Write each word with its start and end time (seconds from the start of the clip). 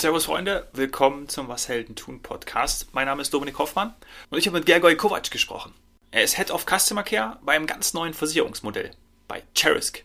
Servus 0.00 0.24
Freunde, 0.24 0.66
willkommen 0.72 1.28
zum 1.28 1.48
Was 1.48 1.68
Helden 1.68 1.94
tun 1.94 2.22
Podcast. 2.22 2.88
Mein 2.94 3.04
Name 3.04 3.20
ist 3.20 3.34
Dominik 3.34 3.58
Hoffmann 3.58 3.94
und 4.30 4.38
ich 4.38 4.46
habe 4.46 4.56
mit 4.56 4.64
Gergoj 4.64 4.96
Kovac 4.96 5.30
gesprochen. 5.30 5.74
Er 6.10 6.22
ist 6.22 6.38
Head 6.38 6.50
of 6.50 6.64
Customer 6.64 7.02
Care 7.02 7.38
bei 7.42 7.52
einem 7.52 7.66
ganz 7.66 7.92
neuen 7.92 8.14
Versicherungsmodell, 8.14 8.92
bei 9.28 9.42
Cherisk. 9.54 10.02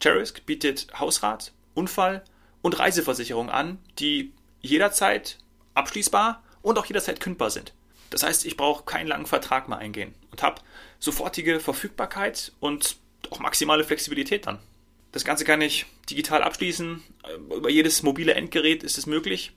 Cherisk 0.00 0.46
bietet 0.46 0.88
Hausrat, 0.98 1.52
Unfall 1.74 2.24
und 2.60 2.76
Reiseversicherung 2.80 3.50
an, 3.50 3.78
die 4.00 4.32
jederzeit 4.62 5.38
abschließbar 5.74 6.42
und 6.62 6.76
auch 6.76 6.86
jederzeit 6.86 7.20
kündbar 7.20 7.50
sind. 7.50 7.72
Das 8.10 8.24
heißt, 8.24 8.44
ich 8.44 8.56
brauche 8.56 8.82
keinen 8.82 9.06
langen 9.06 9.26
Vertrag 9.26 9.68
mehr 9.68 9.78
eingehen 9.78 10.12
und 10.32 10.42
habe 10.42 10.60
sofortige 10.98 11.60
Verfügbarkeit 11.60 12.50
und 12.58 12.96
auch 13.30 13.38
maximale 13.38 13.84
Flexibilität 13.84 14.48
dann. 14.48 14.58
Das 15.12 15.24
Ganze 15.24 15.44
kann 15.44 15.60
ich 15.60 15.86
digital 16.08 16.42
abschließen. 16.42 17.02
Über 17.54 17.68
jedes 17.68 18.02
mobile 18.02 18.34
Endgerät 18.34 18.84
ist 18.84 18.96
es 18.96 19.06
möglich. 19.06 19.52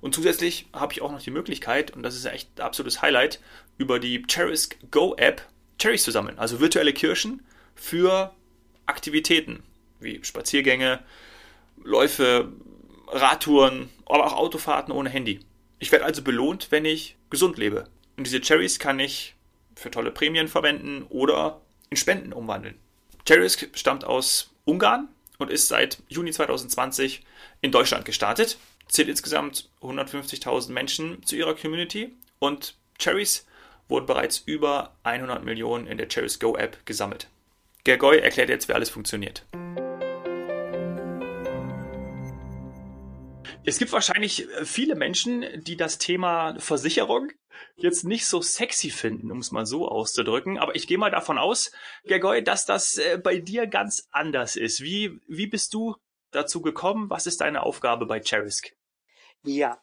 Und 0.00 0.14
zusätzlich 0.14 0.66
habe 0.72 0.92
ich 0.92 1.00
auch 1.00 1.10
noch 1.10 1.22
die 1.22 1.30
Möglichkeit, 1.30 1.90
und 1.92 2.02
das 2.02 2.14
ist 2.14 2.26
echt 2.26 2.50
ein 2.58 2.62
absolutes 2.62 3.00
Highlight, 3.00 3.40
über 3.78 3.98
die 3.98 4.22
Cherisk 4.22 4.76
Go 4.90 5.14
App 5.16 5.42
Cherries 5.78 6.02
zu 6.02 6.10
sammeln. 6.10 6.38
Also 6.38 6.60
virtuelle 6.60 6.92
Kirschen 6.92 7.42
für 7.74 8.34
Aktivitäten 8.86 9.62
wie 10.00 10.22
Spaziergänge, 10.22 11.00
Läufe, 11.82 12.52
Radtouren, 13.08 13.88
aber 14.06 14.26
auch 14.26 14.34
Autofahrten 14.34 14.92
ohne 14.92 15.10
Handy. 15.10 15.40
Ich 15.78 15.92
werde 15.92 16.04
also 16.04 16.22
belohnt, 16.22 16.68
wenn 16.70 16.84
ich 16.84 17.16
gesund 17.30 17.56
lebe. 17.58 17.88
Und 18.16 18.26
diese 18.26 18.40
Cherries 18.40 18.78
kann 18.78 18.98
ich 18.98 19.34
für 19.74 19.90
tolle 19.90 20.10
Prämien 20.10 20.48
verwenden 20.48 21.04
oder 21.08 21.60
in 21.90 21.96
Spenden 21.96 22.32
umwandeln. 22.32 22.74
Cherries 23.28 23.58
stammt 23.74 24.04
aus 24.04 24.48
Ungarn 24.64 25.10
und 25.36 25.50
ist 25.50 25.68
seit 25.68 25.98
Juni 26.08 26.32
2020 26.32 27.26
in 27.60 27.70
Deutschland 27.70 28.06
gestartet. 28.06 28.56
Zählt 28.88 29.10
insgesamt 29.10 29.68
150.000 29.82 30.72
Menschen 30.72 31.22
zu 31.26 31.36
ihrer 31.36 31.54
Community 31.54 32.16
und 32.38 32.74
Cherries 32.98 33.46
wurden 33.86 34.06
bereits 34.06 34.38
über 34.38 34.94
100 35.02 35.44
Millionen 35.44 35.86
in 35.86 35.98
der 35.98 36.08
Cherries 36.08 36.40
Go 36.40 36.56
App 36.56 36.78
gesammelt. 36.86 37.28
Gergoy 37.84 38.18
erklärt 38.18 38.48
jetzt, 38.48 38.66
wie 38.66 38.72
alles 38.72 38.88
funktioniert. 38.88 39.44
Es 43.66 43.78
gibt 43.78 43.92
wahrscheinlich 43.92 44.48
äh, 44.48 44.64
viele 44.64 44.94
Menschen, 44.94 45.44
die 45.64 45.76
das 45.76 45.98
Thema 45.98 46.58
Versicherung 46.58 47.30
jetzt 47.76 48.04
nicht 48.04 48.26
so 48.26 48.40
sexy 48.40 48.90
finden, 48.90 49.30
um 49.30 49.38
es 49.38 49.52
mal 49.52 49.66
so 49.66 49.88
auszudrücken. 49.88 50.58
Aber 50.58 50.74
ich 50.74 50.86
gehe 50.86 50.98
mal 50.98 51.10
davon 51.10 51.38
aus, 51.38 51.72
Gergoy, 52.04 52.42
dass 52.42 52.66
das 52.66 52.98
äh, 52.98 53.18
bei 53.22 53.38
dir 53.38 53.66
ganz 53.66 54.08
anders 54.10 54.56
ist. 54.56 54.82
Wie, 54.82 55.20
wie 55.26 55.46
bist 55.46 55.74
du 55.74 55.96
dazu 56.30 56.60
gekommen? 56.60 57.10
Was 57.10 57.26
ist 57.26 57.40
deine 57.40 57.62
Aufgabe 57.62 58.06
bei 58.06 58.20
Cherisk? 58.20 58.72
Ja, 59.44 59.80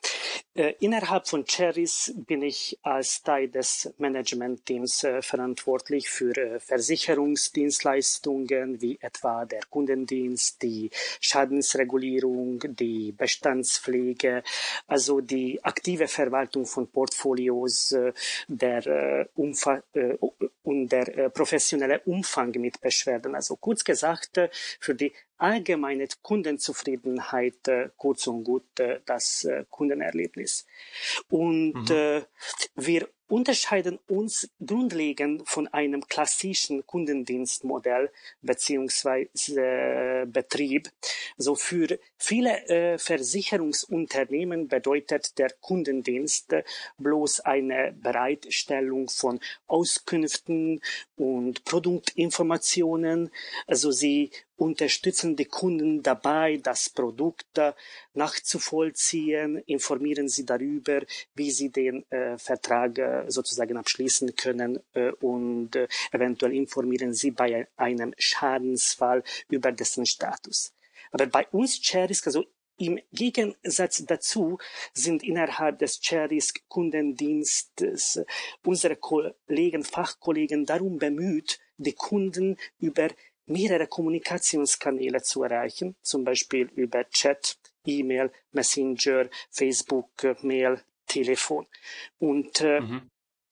innerhalb 0.80 1.28
von 1.28 1.46
Cherries 1.46 2.14
bin 2.16 2.42
ich 2.42 2.80
als 2.84 3.24
Teil 3.24 3.50
des 3.50 3.94
Managementteams 3.98 5.04
äh, 5.04 5.22
verantwortlich 5.22 6.10
für 6.10 6.38
äh, 6.38 6.60
Versicherungsdienstleistungen 6.60 8.82
wie 8.82 8.98
etwa 9.02 9.46
der 9.46 9.62
Kundendienst, 9.70 10.62
die 10.62 10.90
Schadensregulierung, 11.20 12.60
die 12.76 13.12
Bestandspflege, 13.12 14.44
also 14.88 15.20
die 15.22 15.64
aktive 15.64 16.08
Verwaltung 16.08 16.66
von 16.66 16.88
Portfolios, 16.88 17.92
äh, 17.92 18.14
der 18.48 18.88
äh, 18.88 19.26
Umfang 19.36 19.84
äh, 19.94 20.18
und 20.64 20.90
der 20.90 21.30
professionelle 21.30 22.02
Umfang 22.06 22.50
mit 22.52 22.82
Beschwerden. 22.82 23.36
Also 23.36 23.56
kurz 23.56 23.84
gesagt, 23.84 24.40
für 24.80 24.96
die 24.96 25.14
allgemeine 25.38 26.08
Kundenzufriedenheit, 26.22 27.68
äh, 27.68 27.90
kurz 27.98 28.28
und 28.28 28.44
gut 28.44 28.80
äh, 28.80 29.02
das 29.06 29.44
äh, 29.44 29.66
Kundenerlebnis. 29.70 30.66
Und 31.30 31.90
mhm. 31.90 32.26
wir 32.76 33.10
unterscheiden 33.28 33.98
uns 34.08 34.48
grundlegend 34.64 35.50
von 35.50 35.68
einem 35.68 36.08
klassischen 36.08 36.86
Kundendienstmodell 36.86 38.12
beziehungsweise 38.42 40.28
Betrieb. 40.28 40.92
So 41.36 41.56
für 41.56 42.00
viele 42.18 43.00
Versicherungsunternehmen 43.00 44.68
bedeutet 44.68 45.40
der 45.40 45.50
Kundendienst 45.60 46.54
bloß 47.00 47.40
eine 47.40 47.96
Bereitstellung 48.00 49.10
von 49.10 49.40
Auskünften 49.66 50.82
und 51.16 51.66
Produktinformationen. 51.66 53.32
Also 53.66 53.90
sie 53.90 54.30
unterstützen 54.58 55.36
die 55.36 55.46
Kunden 55.46 56.02
dabei, 56.02 56.58
das 56.58 56.90
Produkt 56.90 57.48
nachzuvollziehen, 58.14 59.58
informieren 59.66 60.30
sie 60.30 60.46
darüber, 60.46 61.02
wie 61.34 61.52
sie 61.52 61.70
den 61.70 62.10
äh, 62.12 62.38
Vertrag 62.38 62.98
äh, 62.98 63.26
sozusagen 63.28 63.78
abschließen 63.78 64.36
können 64.36 64.80
äh, 64.94 65.12
und 65.22 65.76
äh, 65.76 65.88
eventuell 66.12 66.54
informieren 66.54 67.14
sie 67.14 67.32
bei 67.32 67.68
einem 67.76 68.14
Schadensfall 68.18 69.24
über 69.50 69.72
dessen 69.72 70.06
Status. 70.06 70.74
Aber 71.12 71.28
bei 71.28 71.48
uns 71.48 71.80
Cherisk, 71.82 72.28
also 72.28 72.46
im 72.78 73.00
Gegensatz 73.14 74.04
dazu 74.06 74.58
sind 74.94 75.24
innerhalb 75.24 75.80
des 75.80 76.02
Cherisk 76.02 76.62
Kundendienstes 76.68 78.22
unsere 78.66 78.98
Kollegen, 78.98 79.84
Fachkollegen 79.84 80.66
darum 80.66 80.98
bemüht, 80.98 81.60
die 81.78 81.94
Kunden 81.94 82.58
über 82.80 83.10
mehrere 83.46 83.88
Kommunikationskanäle 83.88 85.22
zu 85.22 85.44
erreichen, 85.44 85.96
zum 86.02 86.24
Beispiel 86.24 86.70
über 86.76 87.08
Chat, 87.10 87.58
E-Mail, 87.86 88.32
Messenger, 88.52 89.30
Facebook, 89.52 90.10
Mail, 90.42 90.82
Telefon. 91.08 91.68
Und 92.18 92.62
äh, 92.62 92.82
mhm. 92.82 93.10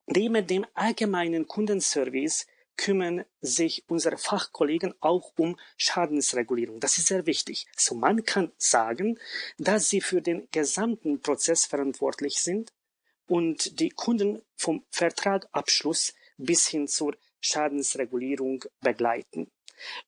neben 0.07 0.47
dem 0.47 0.65
allgemeinen 0.73 1.47
Kundenservice 1.47 2.47
kümmern 2.75 3.23
sich 3.39 3.83
unsere 3.87 4.17
Fachkollegen 4.17 4.93
auch 4.99 5.31
um 5.37 5.59
Schadensregulierung. 5.77 6.79
Das 6.79 6.97
ist 6.97 7.07
sehr 7.07 7.25
wichtig. 7.25 7.67
So 7.77 7.95
man 7.95 8.25
kann 8.25 8.51
sagen, 8.57 9.19
dass 9.57 9.89
sie 9.89 10.01
für 10.01 10.21
den 10.21 10.47
gesamten 10.51 11.21
Prozess 11.21 11.65
verantwortlich 11.65 12.39
sind 12.39 12.73
und 13.27 13.79
die 13.79 13.89
Kunden 13.89 14.41
vom 14.55 14.83
Vertragabschluss 14.89 16.13
bis 16.37 16.67
hin 16.67 16.87
zur 16.87 17.15
Schadensregulierung 17.39 18.63
begleiten. 18.81 19.51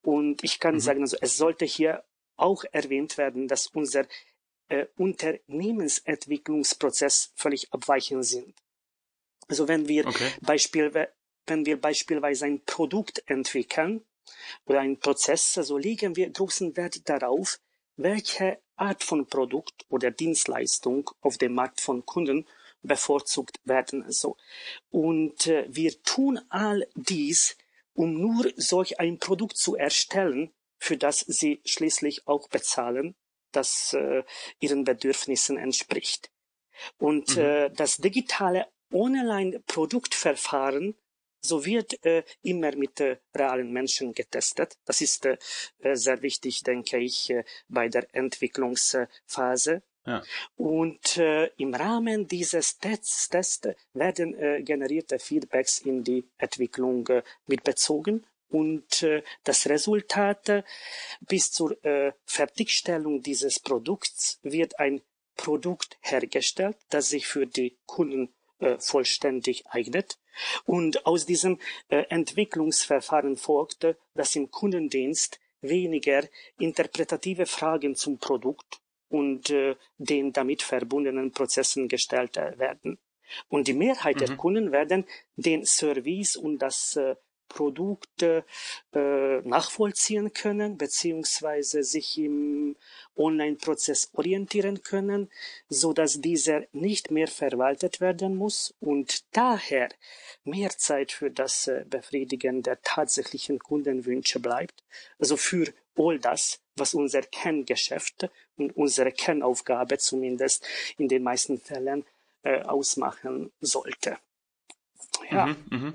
Und 0.02 0.44
ich 0.44 0.59
kann 0.59 0.75
mhm. 0.75 0.80
sagen, 0.80 1.02
also 1.02 1.18
es 1.22 1.38
sollte 1.38 1.66
hier 1.66 2.03
auch 2.36 2.63
erwähnt 2.72 3.18
werden, 3.18 3.47
dass 3.47 3.68
unser 3.68 4.06
äh, 4.68 4.88
Unternehmensentwicklungsprozess 4.97 7.31
völlig 7.36 7.72
abweichend 7.74 8.25
sind. 8.25 8.53
Also 9.47 9.68
wenn 9.68 9.88
wir 9.88 10.08
okay. 10.08 10.31
Beispiel, 10.41 10.91
wenn 11.46 11.66
wir 11.66 11.80
beispielsweise 11.80 12.46
ein 12.46 12.64
Produkt 12.66 13.24
entwickeln 13.28 14.03
oder 14.66 14.80
einen 14.80 15.00
Prozess, 15.00 15.56
also 15.58 15.78
legen 15.78 16.16
wir 16.16 16.31
großen 16.31 16.75
Wert 16.75 17.08
darauf, 17.08 17.59
welche 17.96 18.59
Art 18.75 19.03
von 19.03 19.28
Produkt 19.28 19.85
oder 19.90 20.09
Dienstleistung 20.12 21.12
auf 21.22 21.38
dem 21.38 21.53
Markt 21.53 21.80
von 21.80 22.06
Kunden 22.06 22.46
bevorzugt 22.81 23.59
werden. 23.64 24.03
Also. 24.03 24.35
Und 24.90 25.47
äh, 25.47 25.66
wir 25.69 26.02
tun 26.03 26.41
all 26.50 26.88
dies 26.96 27.58
um 27.96 28.14
nur 28.14 28.52
solch 28.56 29.00
ein 29.00 29.18
Produkt 29.18 29.58
zu 29.58 29.76
erstellen, 29.76 30.54
für 30.78 30.98
das 30.98 31.22
sie 31.22 31.62
schließlich 31.66 32.28
auch 32.28 32.48
bezahlen, 32.50 33.16
das 33.52 33.94
äh, 33.94 34.24
ihren 34.60 34.84
Bedürfnissen 34.84 35.58
entspricht. 35.58 36.30
Und 36.98 37.38
mhm. 37.38 37.42
äh, 37.42 37.70
das 37.72 37.98
digitale 37.98 38.68
Online-Produktverfahren 38.94 40.96
so 41.42 41.66
wird 41.66 42.04
äh, 42.04 42.24
immer 42.42 42.76
mit 42.76 43.00
äh, 43.00 43.18
realen 43.36 43.72
Menschen 43.72 44.14
getestet. 44.14 44.78
Das 44.86 45.02
ist 45.02 45.26
äh, 45.26 45.38
sehr 45.94 46.22
wichtig, 46.22 46.64
denke 46.64 46.98
ich, 46.98 47.30
äh, 47.30 47.44
bei 47.68 47.88
der 47.88 48.08
Entwicklungsphase. 48.14 49.84
Und 50.55 51.17
äh, 51.17 51.47
im 51.57 51.73
Rahmen 51.73 52.28
dieses 52.28 52.78
Tests, 52.78 53.29
Tests 53.29 53.69
werden 53.93 54.35
äh, 54.35 54.61
generierte 54.61 55.19
Feedbacks 55.19 55.79
in 55.79 56.03
die 56.03 56.28
Entwicklung 56.37 57.07
äh, 57.07 57.23
mitbezogen 57.47 58.25
und 58.49 59.03
äh, 59.03 59.23
das 59.43 59.67
Resultat 59.67 60.49
äh, 60.49 60.63
bis 61.22 61.52
zur 61.52 61.84
äh, 61.84 62.13
Fertigstellung 62.25 63.22
dieses 63.22 63.59
Produkts 63.59 64.40
wird 64.43 64.79
ein 64.79 65.02
Produkt 65.35 65.97
hergestellt, 66.02 66.78
das 66.90 67.09
sich 67.09 67.28
für 67.28 67.47
die 67.47 67.78
Kunden 67.85 68.34
äh, 68.59 68.78
vollständig 68.79 69.67
eignet. 69.67 70.17
Und 70.66 71.05
aus 71.05 71.25
diesem 71.25 71.59
äh, 71.90 72.03
Entwicklungsverfahren 72.09 73.35
folgte, 73.37 73.97
dass 74.13 74.35
im 74.35 74.52
Kundendienst 74.52 75.40
weniger 75.61 76.23
interpretative 76.59 77.46
Fragen 77.46 77.96
zum 77.96 78.19
Produkt 78.19 78.79
und 79.16 79.50
äh, 79.50 79.76
den 79.97 80.34
damit 80.34 80.62
verbundenen 80.62 81.32
Prozessen 81.32 81.88
gestellt 81.88 82.35
äh, 82.38 82.59
werden. 82.59 82.97
Und 83.47 83.67
die 83.67 83.73
Mehrheit 83.73 84.17
mhm. 84.17 84.26
der 84.26 84.35
Kunden 84.35 84.72
werden 84.72 85.06
den 85.35 85.66
Service 85.66 86.35
und 86.35 86.59
das 86.59 86.96
äh, 86.97 87.16
Produkte 87.47 88.44
äh, 88.94 89.40
nachvollziehen 89.41 90.34
können, 90.34 90.78
beziehungsweise 90.78 91.84
sich 91.84 92.17
im 92.17 92.76
Online-Prozess 93.16 94.09
orientieren 94.14 94.82
können, 94.82 95.29
so 95.70 95.94
dass 95.94 96.20
dieser 96.20 96.64
nicht 96.73 97.12
mehr 97.12 97.28
verwaltet 97.28 98.02
werden 98.02 98.35
muss 98.35 98.73
und 98.79 99.23
daher 99.32 99.90
mehr 100.44 100.72
Zeit 100.72 101.12
für 101.12 101.32
das 101.32 101.67
äh, 101.67 101.85
Befriedigen 101.88 102.64
der 102.64 102.82
tatsächlichen 102.82 103.59
Kundenwünsche 103.59 104.40
bleibt, 104.40 104.84
also 105.20 105.38
für 105.38 105.72
all 105.96 106.20
das, 106.20 106.65
was 106.76 106.94
unser 106.94 107.22
Kerngeschäft 107.22 108.30
und 108.58 108.76
unsere 108.76 109.12
Kernaufgabe 109.12 109.98
zumindest 109.98 110.68
in 110.98 111.08
den 111.08 111.24
meisten 111.24 111.60
Fällen 111.60 112.06
äh, 112.44 112.62
ausmachen 112.62 113.52
sollte. 113.62 114.18
Ja. 115.30 115.48
Mhm, 115.48 115.58
mh. 115.70 115.94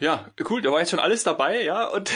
Ja, 0.00 0.28
cool, 0.50 0.60
da 0.60 0.72
war 0.72 0.80
jetzt 0.80 0.90
schon 0.90 0.98
alles 0.98 1.22
dabei, 1.22 1.62
ja, 1.62 1.86
und 1.86 2.10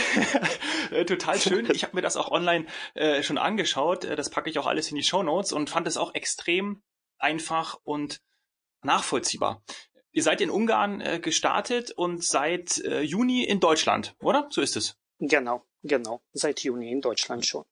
äh, 0.91 1.05
total 1.05 1.39
schön. 1.39 1.71
Ich 1.71 1.85
habe 1.85 1.95
mir 1.95 2.03
das 2.03 2.17
auch 2.17 2.31
online 2.31 2.67
äh, 2.95 3.23
schon 3.23 3.39
angeschaut. 3.39 4.05
Äh, 4.05 4.17
das 4.17 4.31
packe 4.31 4.51
ich 4.51 4.59
auch 4.59 4.67
alles 4.67 4.91
in 4.91 4.97
die 4.97 5.05
Show 5.05 5.23
Notes 5.23 5.53
und 5.53 5.71
fand 5.71 5.87
es 5.87 5.97
auch 5.97 6.15
extrem 6.15 6.83
einfach 7.19 7.79
und 7.85 8.21
nachvollziehbar. 8.83 9.63
Ihr 10.11 10.23
seid 10.25 10.41
in 10.41 10.51
Ungarn 10.51 11.01
äh, 11.01 11.21
gestartet 11.21 11.93
und 11.93 12.25
seit 12.25 12.79
äh, 12.79 13.03
Juni 13.03 13.45
in 13.45 13.61
Deutschland, 13.61 14.17
oder? 14.21 14.49
So 14.51 14.61
ist 14.61 14.77
es. 14.77 14.97
Genau, 15.21 15.65
genau. 15.85 16.21
Seit 16.33 16.61
Juni 16.65 16.91
in 16.91 17.01
Deutschland 17.01 17.47
schon. 17.47 17.65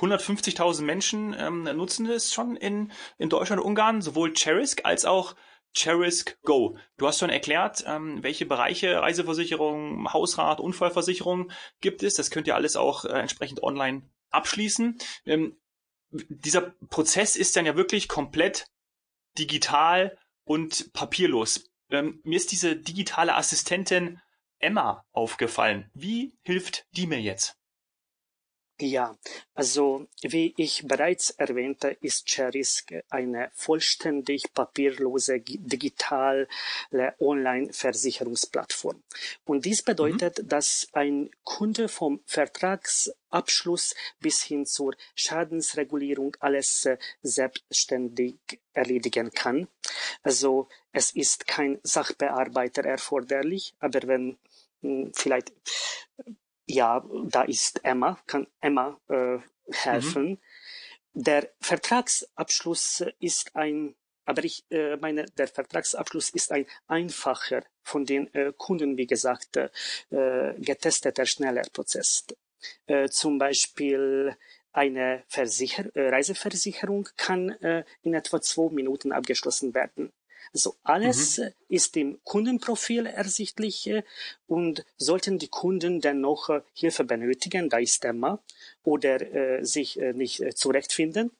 150.000 0.00 0.82
Menschen 0.82 1.36
ähm, 1.38 1.64
nutzen 1.64 2.06
es 2.06 2.32
schon 2.32 2.56
in, 2.56 2.92
in 3.18 3.28
Deutschland 3.28 3.60
und 3.60 3.68
Ungarn, 3.68 4.02
sowohl 4.02 4.32
Cherisk 4.32 4.84
als 4.84 5.04
auch 5.04 5.36
Cherisk 5.72 6.40
Go. 6.42 6.76
Du 6.96 7.06
hast 7.06 7.18
schon 7.18 7.30
erklärt, 7.30 7.84
ähm, 7.86 8.22
welche 8.22 8.46
Bereiche 8.46 9.00
Reiseversicherung, 9.00 10.12
Hausrat, 10.12 10.60
Unfallversicherung 10.60 11.52
gibt 11.80 12.02
es. 12.02 12.14
Das 12.14 12.30
könnt 12.30 12.46
ihr 12.46 12.56
alles 12.56 12.76
auch 12.76 13.04
äh, 13.04 13.10
entsprechend 13.10 13.62
online 13.62 14.02
abschließen. 14.30 14.98
Ähm, 15.26 15.56
dieser 16.10 16.72
Prozess 16.88 17.36
ist 17.36 17.56
dann 17.56 17.66
ja 17.66 17.76
wirklich 17.76 18.08
komplett 18.08 18.66
digital 19.38 20.18
und 20.44 20.92
papierlos. 20.92 21.70
Ähm, 21.90 22.20
mir 22.24 22.36
ist 22.36 22.50
diese 22.50 22.76
digitale 22.76 23.34
Assistentin 23.36 24.20
Emma 24.58 25.04
aufgefallen. 25.12 25.90
Wie 25.94 26.36
hilft 26.42 26.86
die 26.92 27.06
mir 27.06 27.20
jetzt? 27.20 27.59
Ja, 28.82 29.14
also 29.52 30.06
wie 30.22 30.54
ich 30.56 30.86
bereits 30.86 31.28
erwähnte, 31.28 31.98
ist 32.00 32.26
Cherisk 32.26 32.94
eine 33.10 33.50
vollständig 33.52 34.54
papierlose 34.54 35.40
digitale 35.40 36.48
Online-Versicherungsplattform. 37.18 39.02
Und 39.44 39.66
dies 39.66 39.82
bedeutet, 39.82 40.38
mhm. 40.38 40.48
dass 40.48 40.88
ein 40.92 41.30
Kunde 41.44 41.88
vom 41.88 42.22
Vertragsabschluss 42.24 43.94
bis 44.18 44.42
hin 44.42 44.64
zur 44.64 44.94
Schadensregulierung 45.14 46.38
alles 46.40 46.86
äh, 46.86 46.96
selbstständig 47.20 48.38
erledigen 48.72 49.30
kann. 49.30 49.68
Also 50.22 50.68
es 50.92 51.14
ist 51.14 51.46
kein 51.46 51.80
Sachbearbeiter 51.82 52.82
erforderlich, 52.84 53.74
aber 53.78 54.00
wenn 54.06 54.38
hm, 54.80 55.12
vielleicht 55.14 55.52
ja, 56.70 57.04
da 57.24 57.42
ist 57.42 57.84
Emma, 57.84 58.18
kann 58.26 58.46
Emma 58.60 58.98
äh, 59.08 59.38
helfen. 59.72 60.30
Mhm. 60.30 60.38
Der 61.12 61.50
Vertragsabschluss 61.60 63.04
ist 63.18 63.56
ein, 63.56 63.96
aber 64.24 64.44
ich 64.44 64.64
äh, 64.70 64.96
meine, 64.96 65.26
der 65.36 65.48
Vertragsabschluss 65.48 66.30
ist 66.30 66.52
ein 66.52 66.66
einfacher 66.86 67.64
von 67.82 68.04
den 68.04 68.32
äh, 68.34 68.52
Kunden, 68.56 68.96
wie 68.96 69.06
gesagt, 69.06 69.56
äh, 69.56 69.68
getesteter, 70.58 71.26
schneller 71.26 71.62
Prozess. 71.72 72.26
Äh, 72.86 73.08
zum 73.08 73.38
Beispiel 73.38 74.36
eine 74.72 75.24
Versicher 75.26 75.84
äh, 75.96 76.10
Reiseversicherung 76.10 77.08
kann 77.16 77.50
äh, 77.62 77.84
in 78.02 78.14
etwa 78.14 78.40
zwei 78.40 78.70
Minuten 78.72 79.10
abgeschlossen 79.10 79.74
werden. 79.74 80.12
Also 80.52 80.76
alles 80.82 81.38
mhm. 81.38 81.52
ist 81.68 81.96
im 81.96 82.18
Kundenprofil 82.24 83.06
ersichtlich 83.06 83.86
äh, 83.86 84.02
und 84.46 84.84
sollten 84.96 85.38
die 85.38 85.48
Kunden 85.48 86.00
dann 86.00 86.20
noch 86.20 86.48
äh, 86.48 86.62
Hilfe 86.74 87.04
benötigen, 87.04 87.68
da 87.68 87.78
ist 87.78 88.04
Emma, 88.04 88.42
oder 88.82 89.20
äh, 89.20 89.64
sich 89.64 90.00
äh, 90.00 90.12
nicht 90.12 90.40
äh, 90.40 90.54
zurechtfinden, 90.54 91.30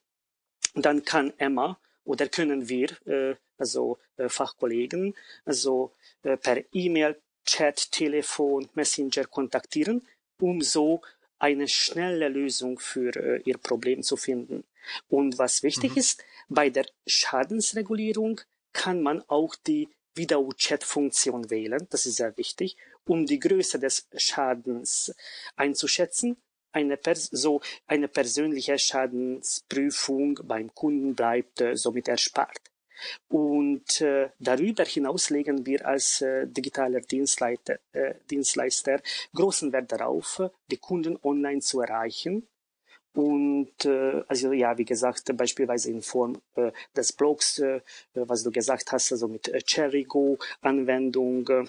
dann 0.74 1.04
kann 1.04 1.32
Emma 1.38 1.78
oder 2.04 2.28
können 2.28 2.68
wir, 2.68 2.90
äh, 3.06 3.36
also 3.58 3.98
Fachkollegen, 4.16 5.14
also 5.44 5.92
per 6.22 6.64
E-Mail, 6.72 7.20
Chat, 7.44 7.92
Telefon, 7.92 8.70
Messenger 8.74 9.26
kontaktieren, 9.26 10.06
um 10.40 10.62
so 10.62 11.02
eine 11.40 11.68
schnelle 11.68 12.28
Lösung 12.28 12.78
für 12.78 13.16
äh, 13.16 13.42
ihr 13.44 13.58
Problem 13.58 14.02
zu 14.02 14.16
finden. 14.16 14.64
Und 15.08 15.38
was 15.38 15.62
wichtig 15.62 15.92
mhm. 15.92 15.98
ist, 15.98 16.24
bei 16.48 16.70
der 16.70 16.86
Schadensregulierung 17.06 18.40
kann 18.72 19.02
man 19.02 19.22
auch 19.28 19.54
die 19.54 19.88
Video-Chat-Funktion 20.14 21.50
wählen. 21.50 21.86
Das 21.90 22.06
ist 22.06 22.16
sehr 22.16 22.36
wichtig, 22.36 22.76
um 23.06 23.26
die 23.26 23.38
Größe 23.38 23.78
des 23.78 24.08
Schadens 24.16 25.14
einzuschätzen. 25.56 26.36
Eine, 26.72 26.98
so 27.14 27.60
eine 27.86 28.08
persönliche 28.08 28.78
Schadensprüfung 28.78 30.38
beim 30.44 30.72
Kunden 30.72 31.14
bleibt 31.16 31.60
äh, 31.60 31.76
somit 31.76 32.06
erspart. 32.06 32.60
Und 33.28 34.00
äh, 34.02 34.30
darüber 34.38 34.84
hinaus 34.84 35.30
legen 35.30 35.66
wir 35.66 35.86
als 35.86 36.20
äh, 36.20 36.46
digitaler 36.46 37.00
Dienstleister, 37.00 37.80
äh, 37.92 38.14
Dienstleister 38.30 39.00
großen 39.34 39.72
Wert 39.72 39.90
darauf, 39.90 40.42
die 40.70 40.76
Kunden 40.76 41.18
online 41.22 41.60
zu 41.60 41.80
erreichen 41.80 42.46
und 43.12 43.84
äh, 43.84 44.22
also 44.28 44.52
ja, 44.52 44.78
wie 44.78 44.84
gesagt, 44.84 45.36
beispielsweise 45.36 45.90
in 45.90 46.02
Form 46.02 46.40
äh, 46.54 46.70
des 46.96 47.12
Blogs, 47.12 47.58
äh, 47.58 47.80
was 48.14 48.44
du 48.44 48.52
gesagt 48.52 48.92
hast, 48.92 49.10
also 49.12 49.26
mit 49.26 49.48
äh, 49.48 49.60
Cherrygo-Anwendung. 49.64 51.48
Äh, 51.48 51.64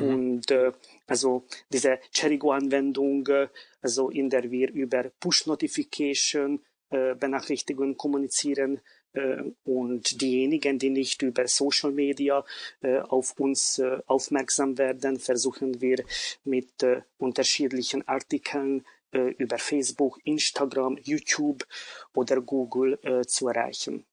mhm. 0.00 0.14
Und 0.14 0.50
äh, 0.50 0.72
also 1.06 1.44
diese 1.72 1.98
Cherrygo-Anwendung, 2.12 3.26
äh, 3.28 3.48
also 3.80 4.10
in 4.10 4.28
der 4.28 4.50
wir 4.50 4.70
über 4.70 5.04
Push-Notification 5.20 6.60
äh, 6.90 7.14
Benachrichtigungen 7.14 7.96
kommunizieren 7.96 8.80
äh, 9.14 9.42
und 9.64 10.20
diejenigen, 10.20 10.78
die 10.78 10.90
nicht 10.90 11.22
über 11.22 11.48
Social 11.48 11.90
Media 11.90 12.44
äh, 12.82 12.98
auf 12.98 13.38
uns 13.40 13.78
äh, 13.78 13.98
aufmerksam 14.06 14.76
werden, 14.76 15.18
versuchen 15.18 15.80
wir 15.80 16.04
mit 16.44 16.82
äh, 16.82 17.00
unterschiedlichen 17.16 18.06
Artikeln 18.06 18.84
äh, 19.14 19.34
über 19.38 19.58
Facebook, 19.58 20.18
Instagram, 20.24 20.98
YouTube 21.02 21.66
oder 22.14 22.40
Google 22.40 22.98
äh, 23.02 23.22
zu 23.24 23.48
erreichen. 23.48 24.04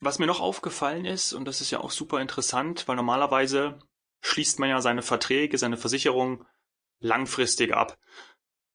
Was 0.00 0.18
mir 0.18 0.26
noch 0.26 0.40
aufgefallen 0.40 1.06
ist, 1.06 1.32
und 1.32 1.46
das 1.46 1.60
ist 1.60 1.70
ja 1.70 1.80
auch 1.80 1.90
super 1.90 2.20
interessant, 2.20 2.86
weil 2.86 2.96
normalerweise 2.96 3.78
schließt 4.20 4.58
man 4.58 4.68
ja 4.68 4.80
seine 4.80 5.02
Verträge, 5.02 5.56
seine 5.56 5.76
Versicherung 5.76 6.44
langfristig 7.00 7.72
ab. 7.72 7.98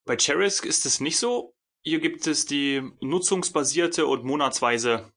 Bei 0.06 0.18
Cherisk 0.18 0.66
ist 0.66 0.86
es 0.86 1.00
nicht 1.00 1.18
so. 1.18 1.54
Hier 1.84 2.00
gibt 2.00 2.26
es 2.28 2.46
die 2.46 2.82
nutzungsbasierte 3.02 4.08
und 4.08 4.24
monatsweise 4.24 5.12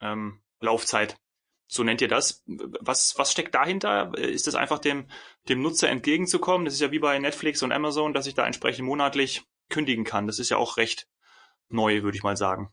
ähm, 0.00 0.40
Laufzeit. 0.60 1.16
So 1.66 1.82
nennt 1.82 2.00
ihr 2.00 2.08
das. 2.08 2.42
Was, 2.46 3.18
was 3.18 3.32
steckt 3.32 3.54
dahinter? 3.54 4.16
Ist 4.16 4.48
es 4.48 4.54
einfach 4.54 4.78
dem, 4.78 5.08
dem 5.48 5.62
Nutzer 5.62 5.88
entgegenzukommen? 5.88 6.64
Das 6.64 6.74
ist 6.74 6.80
ja 6.80 6.90
wie 6.90 6.98
bei 6.98 7.18
Netflix 7.18 7.62
und 7.62 7.72
Amazon, 7.72 8.12
dass 8.12 8.26
ich 8.26 8.34
da 8.34 8.46
entsprechend 8.46 8.86
monatlich 8.86 9.44
kündigen 9.68 10.04
kann. 10.04 10.26
Das 10.26 10.38
ist 10.38 10.50
ja 10.50 10.56
auch 10.56 10.76
recht 10.76 11.08
neu, 11.68 12.02
würde 12.02 12.16
ich 12.16 12.22
mal 12.22 12.36
sagen. 12.36 12.70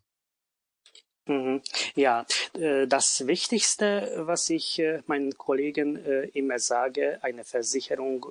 Mhm. 1.28 1.62
Ja, 1.96 2.26
äh, 2.54 2.88
das 2.88 3.28
Wichtigste, 3.28 4.12
was 4.18 4.50
ich 4.50 4.80
äh, 4.80 5.02
meinen 5.06 5.38
Kollegen 5.38 5.96
äh, 6.04 6.24
immer 6.34 6.58
sage, 6.58 7.20
eine 7.22 7.44
Versicherung 7.44 8.26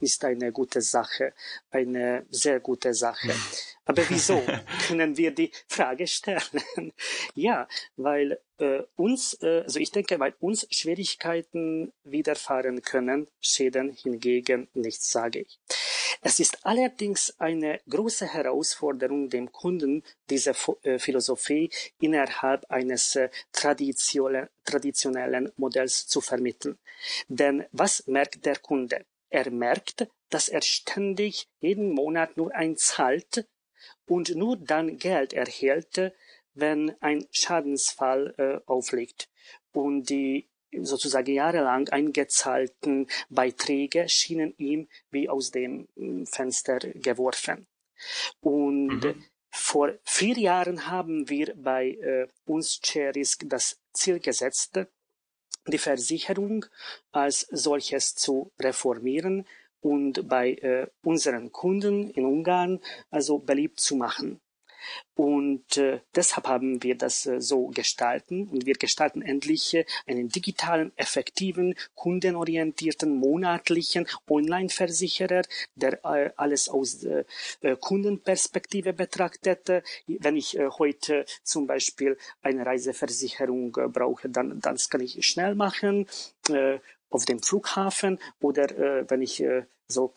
ist 0.00 0.24
eine 0.24 0.52
gute 0.52 0.80
Sache, 0.80 1.34
eine 1.70 2.26
sehr 2.30 2.60
gute 2.60 2.94
Sache. 2.94 3.32
Aber 3.84 4.02
wieso 4.08 4.42
können 4.86 5.16
wir 5.16 5.32
die 5.32 5.52
Frage 5.68 6.06
stellen? 6.06 6.40
ja, 7.34 7.68
weil 7.96 8.38
uns, 8.94 9.36
also 9.40 9.80
ich 9.80 9.90
denke, 9.90 10.20
weil 10.20 10.34
uns 10.38 10.68
Schwierigkeiten 10.70 11.92
widerfahren 12.04 12.82
können, 12.82 13.26
Schäden 13.40 13.90
hingegen 13.90 14.68
nicht, 14.72 15.02
sage 15.02 15.40
ich. 15.40 15.58
Es 16.20 16.40
ist 16.40 16.66
allerdings 16.66 17.34
eine 17.38 17.80
große 17.88 18.32
Herausforderung, 18.32 19.28
dem 19.28 19.50
Kunden 19.50 20.02
diese 20.30 20.54
äh, 20.82 20.98
Philosophie 20.98 21.70
innerhalb 22.00 22.70
eines 22.70 23.16
äh, 23.16 23.30
traditionellen 23.52 25.52
Modells 25.56 26.06
zu 26.06 26.20
vermitteln. 26.20 26.78
Denn 27.28 27.66
was 27.72 28.06
merkt 28.06 28.44
der 28.44 28.58
Kunde? 28.58 29.04
Er 29.30 29.50
merkt, 29.50 30.08
dass 30.28 30.48
er 30.48 30.62
ständig 30.62 31.48
jeden 31.60 31.92
Monat 31.92 32.36
nur 32.36 32.54
eins 32.54 32.88
zahlt 32.88 33.46
und 34.06 34.34
nur 34.34 34.56
dann 34.56 34.98
Geld 34.98 35.32
erhält, 35.32 36.12
wenn 36.54 36.94
ein 37.00 37.26
Schadensfall 37.30 38.34
äh, 38.36 38.70
aufliegt. 38.70 39.30
Und 39.72 40.10
die 40.10 40.48
sozusagen 40.80 41.32
jahrelang 41.32 41.88
eingezahlten 41.88 43.06
Beiträge 43.28 44.08
schienen 44.08 44.54
ihm 44.58 44.88
wie 45.10 45.28
aus 45.28 45.50
dem 45.50 45.88
hm, 45.96 46.26
Fenster 46.26 46.78
geworfen. 46.78 47.66
Und 48.40 49.04
mhm. 49.04 49.24
vor 49.50 49.94
vier 50.04 50.38
Jahren 50.38 50.88
haben 50.88 51.28
wir 51.28 51.54
bei 51.56 51.90
äh, 51.90 52.26
uns 52.44 52.80
Cherisk 52.82 53.44
das 53.46 53.78
Ziel 53.92 54.18
gesetzt, 54.18 54.80
die 55.66 55.78
Versicherung 55.78 56.66
als 57.12 57.46
solches 57.50 58.14
zu 58.14 58.50
reformieren 58.58 59.46
und 59.80 60.28
bei 60.28 60.52
äh, 60.54 60.86
unseren 61.02 61.52
Kunden 61.52 62.10
in 62.10 62.24
Ungarn 62.24 62.80
also 63.10 63.38
beliebt 63.38 63.80
zu 63.80 63.96
machen. 63.96 64.40
Und 65.14 65.76
äh, 65.76 66.00
deshalb 66.14 66.48
haben 66.48 66.82
wir 66.82 66.96
das 66.96 67.26
äh, 67.26 67.40
so 67.40 67.66
gestalten 67.68 68.48
und 68.48 68.66
wir 68.66 68.74
gestalten 68.74 69.22
endlich 69.22 69.74
äh, 69.74 69.84
einen 70.06 70.28
digitalen, 70.28 70.92
effektiven, 70.96 71.74
kundenorientierten, 71.94 73.14
monatlichen 73.14 74.06
Online-Versicherer, 74.28 75.42
der 75.74 76.04
äh, 76.04 76.30
alles 76.36 76.68
aus 76.68 77.04
äh, 77.04 77.24
äh 77.60 77.76
Kundenperspektive 77.76 78.92
betrachtet. 78.92 79.82
Wenn 80.06 80.36
ich 80.36 80.58
äh, 80.58 80.68
heute 80.78 81.24
zum 81.42 81.66
Beispiel 81.66 82.16
eine 82.40 82.64
Reiseversicherung 82.64 83.76
äh, 83.76 83.88
brauche, 83.88 84.28
dann, 84.28 84.60
dann 84.60 84.74
das 84.74 84.88
kann 84.88 85.00
ich 85.00 85.24
schnell 85.26 85.54
machen. 85.54 86.06
Äh, 86.48 86.78
auf 87.12 87.24
dem 87.26 87.42
Flughafen 87.42 88.18
oder 88.40 88.70
äh, 88.70 89.04
wenn 89.08 89.22
ich 89.22 89.42
äh, 89.42 89.66
so 89.86 90.14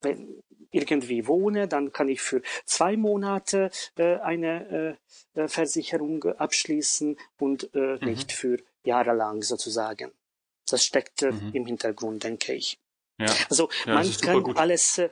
wenn, 0.00 0.42
irgendwie 0.70 1.26
wohne, 1.26 1.68
dann 1.68 1.92
kann 1.92 2.08
ich 2.08 2.20
für 2.20 2.42
zwei 2.64 2.96
Monate 2.96 3.70
äh, 3.96 4.16
eine 4.16 4.98
äh, 5.34 5.40
äh 5.40 5.48
Versicherung 5.48 6.24
abschließen 6.24 7.16
und 7.38 7.74
äh, 7.74 7.96
mhm. 7.96 7.98
nicht 8.02 8.32
für 8.32 8.58
jahrelang 8.84 9.42
sozusagen. 9.42 10.12
Das 10.68 10.84
steckt 10.84 11.22
äh, 11.22 11.32
mhm. 11.32 11.50
im 11.54 11.66
Hintergrund, 11.66 12.24
denke 12.24 12.54
ich. 12.54 12.78
Ja. 13.18 13.34
Also 13.48 13.68
ja, 13.86 13.94
man 13.94 14.12
kann 14.20 14.42
gut. 14.42 14.56
alles 14.56 14.98
äh, 14.98 15.10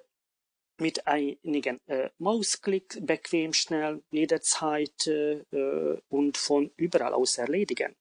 mit 0.78 1.06
einigen 1.06 1.80
äh, 1.86 2.10
Mausklick 2.18 2.98
bequem, 3.00 3.52
schnell, 3.52 4.02
jederzeit 4.10 5.06
äh, 5.06 5.40
äh, 5.52 5.98
und 6.08 6.36
von 6.36 6.70
überall 6.76 7.14
aus 7.14 7.38
erledigen. 7.38 7.96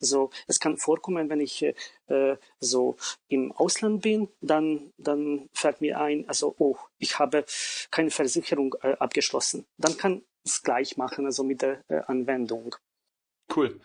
So, 0.00 0.30
es 0.46 0.60
kann 0.60 0.76
vorkommen, 0.76 1.28
wenn 1.28 1.40
ich 1.40 1.62
äh, 1.62 2.36
so 2.58 2.96
im 3.28 3.52
Ausland 3.52 4.02
bin, 4.02 4.28
dann, 4.40 4.92
dann 4.98 5.48
fällt 5.52 5.80
mir 5.80 6.00
ein, 6.00 6.28
also, 6.28 6.54
oh, 6.58 6.76
ich 6.98 7.18
habe 7.18 7.44
keine 7.90 8.10
Versicherung 8.10 8.74
äh, 8.82 8.96
abgeschlossen. 8.98 9.66
Dann 9.76 9.96
kann 9.96 10.22
es 10.44 10.62
gleich 10.62 10.96
machen, 10.96 11.26
also 11.26 11.44
mit 11.44 11.62
der 11.62 11.84
äh, 11.88 12.00
Anwendung. 12.06 12.76
Cool. 13.54 13.80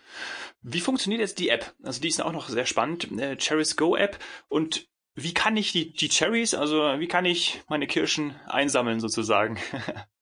Wie 0.62 0.80
funktioniert 0.80 1.20
jetzt 1.20 1.38
die 1.38 1.48
App? 1.48 1.74
Also 1.82 2.00
die 2.00 2.08
ist 2.08 2.22
auch 2.22 2.32
noch 2.32 2.48
sehr 2.48 2.66
spannend, 2.66 3.10
äh, 3.20 3.36
Cherries 3.36 3.76
Go 3.76 3.96
App. 3.96 4.18
Und 4.48 4.88
wie 5.14 5.34
kann 5.34 5.56
ich 5.56 5.72
die, 5.72 5.92
die 5.92 6.08
Cherries, 6.08 6.54
also 6.54 6.76
wie 6.98 7.08
kann 7.08 7.24
ich 7.24 7.62
meine 7.68 7.86
Kirschen 7.86 8.36
einsammeln 8.46 9.00
sozusagen? 9.00 9.58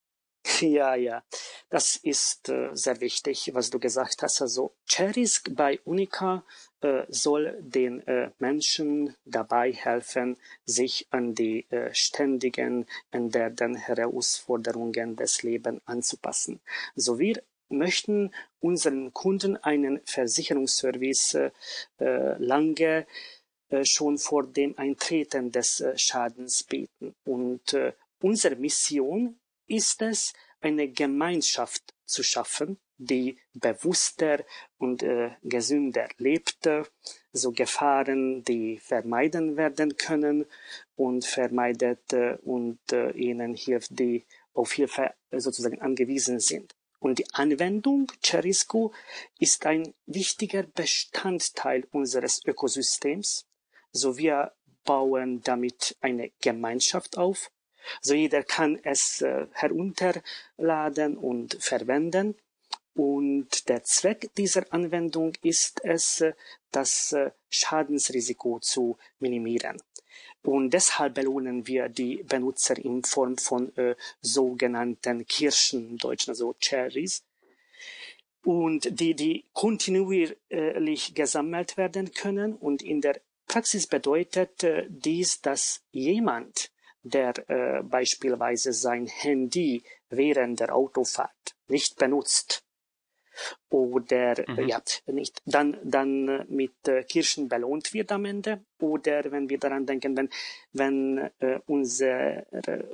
Ja, 0.60 0.94
ja, 0.94 1.22
das 1.70 1.96
ist 1.96 2.48
äh, 2.50 2.70
sehr 2.74 3.00
wichtig, 3.00 3.50
was 3.54 3.70
du 3.70 3.78
gesagt 3.78 4.22
hast. 4.22 4.42
Also 4.42 4.74
Cherisk 4.86 5.54
bei 5.54 5.80
Unica 5.84 6.44
äh, 6.82 7.04
soll 7.08 7.56
den 7.62 8.06
äh, 8.06 8.30
Menschen 8.38 9.16
dabei 9.24 9.72
helfen, 9.72 10.36
sich 10.66 11.06
an 11.10 11.34
die 11.34 11.66
äh, 11.70 11.94
ständigen 11.94 12.86
ändernden 13.10 13.74
Herausforderungen 13.74 15.16
des 15.16 15.42
Lebens 15.42 15.80
anzupassen. 15.86 16.60
So 16.94 17.18
wir 17.18 17.42
möchten 17.70 18.30
unseren 18.60 19.14
Kunden 19.14 19.56
einen 19.56 20.00
Versicherungsservice 20.04 21.34
äh, 21.34 21.50
lange 22.38 23.06
äh, 23.70 23.84
schon 23.84 24.18
vor 24.18 24.46
dem 24.46 24.76
Eintreten 24.78 25.50
des 25.50 25.80
äh, 25.80 25.96
Schadens 25.96 26.64
bieten. 26.64 27.14
Und 27.24 27.72
äh, 27.72 27.94
unsere 28.20 28.56
Mission 28.56 29.38
ist 29.66 30.02
es, 30.02 30.32
eine 30.60 30.88
Gemeinschaft 30.88 31.94
zu 32.06 32.22
schaffen, 32.22 32.78
die 32.96 33.38
bewusster 33.52 34.44
und 34.78 35.02
äh, 35.02 35.32
gesünder 35.42 36.08
lebt, 36.18 36.68
so 37.32 37.52
Gefahren, 37.52 38.44
die 38.44 38.78
vermeiden 38.78 39.56
werden 39.56 39.96
können 39.96 40.46
und 40.96 41.24
vermeidet 41.24 42.12
und 42.42 42.78
äh, 42.92 43.10
ihnen 43.12 43.54
hilft, 43.54 43.98
die 43.98 44.24
auf 44.54 44.72
Hilfe 44.72 45.14
sozusagen 45.32 45.80
angewiesen 45.80 46.38
sind. 46.40 46.74
Und 47.00 47.18
die 47.18 47.26
Anwendung 47.34 48.10
Cherisco 48.22 48.94
ist 49.38 49.66
ein 49.66 49.92
wichtiger 50.06 50.62
Bestandteil 50.62 51.86
unseres 51.90 52.40
Ökosystems. 52.46 53.46
So 53.92 54.16
wir 54.16 54.52
bauen 54.84 55.42
damit 55.42 55.96
eine 56.00 56.30
Gemeinschaft 56.40 57.18
auf, 57.18 57.50
so 58.00 58.14
jeder 58.14 58.42
kann 58.42 58.78
es 58.82 59.22
äh, 59.22 59.46
herunterladen 59.52 61.16
und 61.16 61.56
verwenden. 61.60 62.36
Und 62.94 63.68
der 63.68 63.82
Zweck 63.82 64.30
dieser 64.36 64.72
Anwendung 64.72 65.32
ist 65.42 65.84
es, 65.84 66.20
äh, 66.20 66.34
das 66.70 67.12
äh, 67.12 67.30
Schadensrisiko 67.50 68.60
zu 68.60 68.96
minimieren. 69.18 69.82
Und 70.42 70.70
deshalb 70.74 71.14
belohnen 71.14 71.66
wir 71.66 71.88
die 71.88 72.22
Benutzer 72.22 72.76
in 72.76 73.02
Form 73.02 73.38
von 73.38 73.74
äh, 73.76 73.96
sogenannten 74.20 75.26
Kirschen, 75.26 75.90
im 75.90 75.98
Deutschen 75.98 76.30
also 76.30 76.54
Cherries, 76.60 77.24
und 78.44 79.00
die, 79.00 79.14
die 79.14 79.46
kontinuierlich 79.54 81.14
gesammelt 81.14 81.76
werden 81.76 82.12
können. 82.12 82.54
Und 82.54 82.82
in 82.82 83.00
der 83.00 83.20
Praxis 83.46 83.86
bedeutet 83.86 84.62
äh, 84.62 84.86
dies, 84.88 85.40
dass 85.40 85.82
jemand 85.92 86.70
der 87.04 87.34
äh, 87.48 87.82
beispielsweise 87.82 88.72
sein 88.72 89.06
Handy 89.06 89.84
während 90.08 90.60
der 90.60 90.74
Autofahrt 90.74 91.54
nicht 91.68 91.96
benutzt 91.96 92.64
oder 93.68 94.38
äh, 94.38 94.62
mhm. 94.62 94.68
ja 94.68 94.80
nicht 95.06 95.42
dann 95.44 95.76
dann 95.82 96.46
mit 96.48 96.86
äh, 96.86 97.02
Kirschen 97.02 97.48
belohnt 97.48 97.92
wird 97.92 98.12
am 98.12 98.24
Ende 98.24 98.64
oder 98.80 99.30
wenn 99.30 99.48
wir 99.48 99.58
daran 99.58 99.86
denken 99.86 100.16
wenn 100.16 100.30
wenn 100.72 101.30
äh, 101.40 101.58
unser 101.66 102.44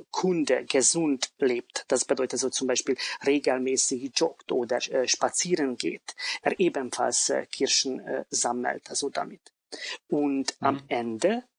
Kunde 0.09 0.65
gesund 0.65 1.31
lebt 1.37 1.85
das 1.87 2.05
bedeutet 2.05 2.39
so 2.39 2.49
zum 2.49 2.67
Beispiel 2.67 2.97
regelmäßig 3.25 4.11
joggt 4.15 4.51
oder 4.51 4.77
äh, 4.91 5.07
spazieren 5.07 5.77
geht 5.77 6.15
er 6.41 6.59
ebenfalls 6.59 7.29
äh, 7.29 7.45
Kirschen 7.45 7.99
äh, 7.99 8.25
sammelt 8.29 8.89
also 8.89 9.09
damit 9.09 9.53
und 10.07 10.59
mhm. 10.59 10.67
am 10.67 10.83
Ende 10.87 11.29
äh, 11.29 11.50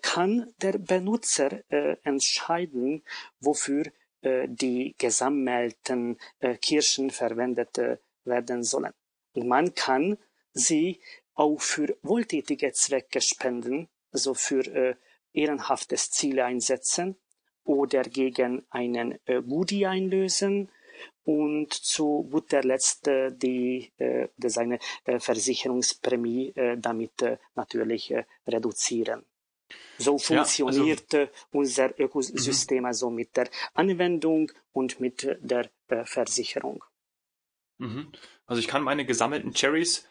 kann 0.00 0.52
der 0.60 0.78
Benutzer 0.78 1.62
äh, 1.70 1.96
entscheiden, 2.02 3.02
wofür 3.40 3.84
äh, 4.22 4.48
die 4.48 4.94
gesammelten 4.98 6.18
Kirchen 6.60 7.10
verwendet 7.10 7.78
werden 8.24 8.62
sollen. 8.62 8.92
Und 9.34 9.48
man 9.48 9.74
kann 9.74 10.18
sie 10.52 11.00
auch 11.34 11.60
für 11.60 11.96
wohltätige 12.02 12.72
Zwecke 12.72 13.20
spenden, 13.20 13.88
also 14.10 14.34
für 14.34 14.96
ehrenhaftes 15.32 16.10
Ziele 16.10 16.44
einsetzen 16.44 17.16
oder 17.64 18.02
gegen 18.02 18.64
einen 18.70 19.18
Goodie 19.26 19.86
einlösen 19.86 20.70
und 21.24 21.72
zu 21.72 22.28
guter 22.30 22.62
Letzt 22.62 23.06
die 23.06 23.92
äh, 23.96 24.28
seine 24.38 24.78
Versicherungsprämie 25.04 26.52
damit 26.78 27.24
natürlich 27.54 28.14
reduzieren. 28.46 29.24
So 29.98 30.18
funktioniert 30.18 31.12
ja, 31.12 31.20
also, 31.20 31.32
unser 31.50 32.00
Ökosystem 32.00 32.80
mhm. 32.80 32.86
also 32.86 33.10
mit 33.10 33.36
der 33.36 33.48
Anwendung 33.74 34.50
und 34.72 35.00
mit 35.00 35.28
der 35.40 35.70
äh, 35.88 36.04
Versicherung. 36.04 36.84
Mhm. 37.78 38.12
Also 38.46 38.60
ich 38.60 38.68
kann 38.68 38.82
meine 38.82 39.04
gesammelten 39.04 39.54
Cherries 39.54 40.08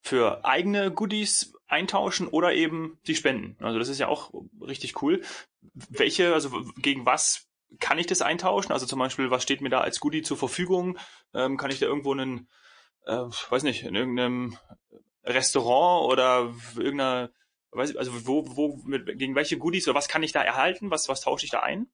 für 0.00 0.44
eigene 0.44 0.92
Goodies 0.92 1.54
eintauschen 1.66 2.28
oder 2.28 2.52
eben 2.52 2.98
die 3.06 3.14
spenden. 3.14 3.56
Also 3.64 3.78
das 3.78 3.88
ist 3.88 3.98
ja 3.98 4.08
auch 4.08 4.32
richtig 4.60 5.02
cool. 5.02 5.22
Welche, 5.72 6.34
also 6.34 6.50
gegen 6.76 7.06
was 7.06 7.48
kann 7.80 7.98
ich 7.98 8.06
das 8.06 8.22
eintauschen? 8.22 8.72
Also 8.72 8.86
zum 8.86 8.98
Beispiel, 8.98 9.30
was 9.30 9.42
steht 9.42 9.60
mir 9.60 9.70
da 9.70 9.80
als 9.80 10.00
Goodie 10.00 10.22
zur 10.22 10.36
Verfügung? 10.36 10.98
Ähm, 11.32 11.56
kann 11.56 11.70
ich 11.70 11.78
da 11.80 11.86
irgendwo 11.86 12.12
einen, 12.12 12.48
äh, 13.06 13.16
weiß 13.48 13.62
nicht, 13.62 13.84
in 13.84 13.94
irgendeinem 13.94 14.58
Restaurant 15.24 16.12
oder 16.12 16.54
irgendeiner 16.76 17.30
also 17.74 18.26
wo, 18.26 18.56
wo, 18.56 18.80
mit, 18.84 19.18
gegen 19.18 19.34
welche 19.34 19.58
Goodies 19.58 19.86
oder 19.88 19.96
was 19.96 20.08
kann 20.08 20.22
ich 20.22 20.32
da 20.32 20.42
erhalten? 20.42 20.90
Was, 20.90 21.08
was 21.08 21.20
tausche 21.20 21.44
ich 21.44 21.50
da 21.50 21.60
ein? 21.60 21.88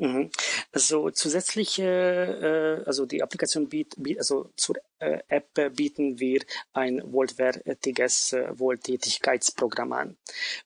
Mhm. 0.00 0.30
Also 0.72 1.10
zusätzlich, 1.10 1.78
äh, 1.78 2.82
also 2.86 3.04
die 3.04 3.22
Applikation 3.22 3.68
bietet, 3.68 3.98
also 4.16 4.50
zur 4.56 4.76
äh, 4.98 5.18
App 5.28 5.76
bieten 5.76 6.18
wir 6.18 6.40
ein 6.72 7.02
wohlwertiges 7.12 8.32
äh, 8.32 8.58
Wohltätigkeitsprogramm 8.58 9.92
an. 9.92 10.16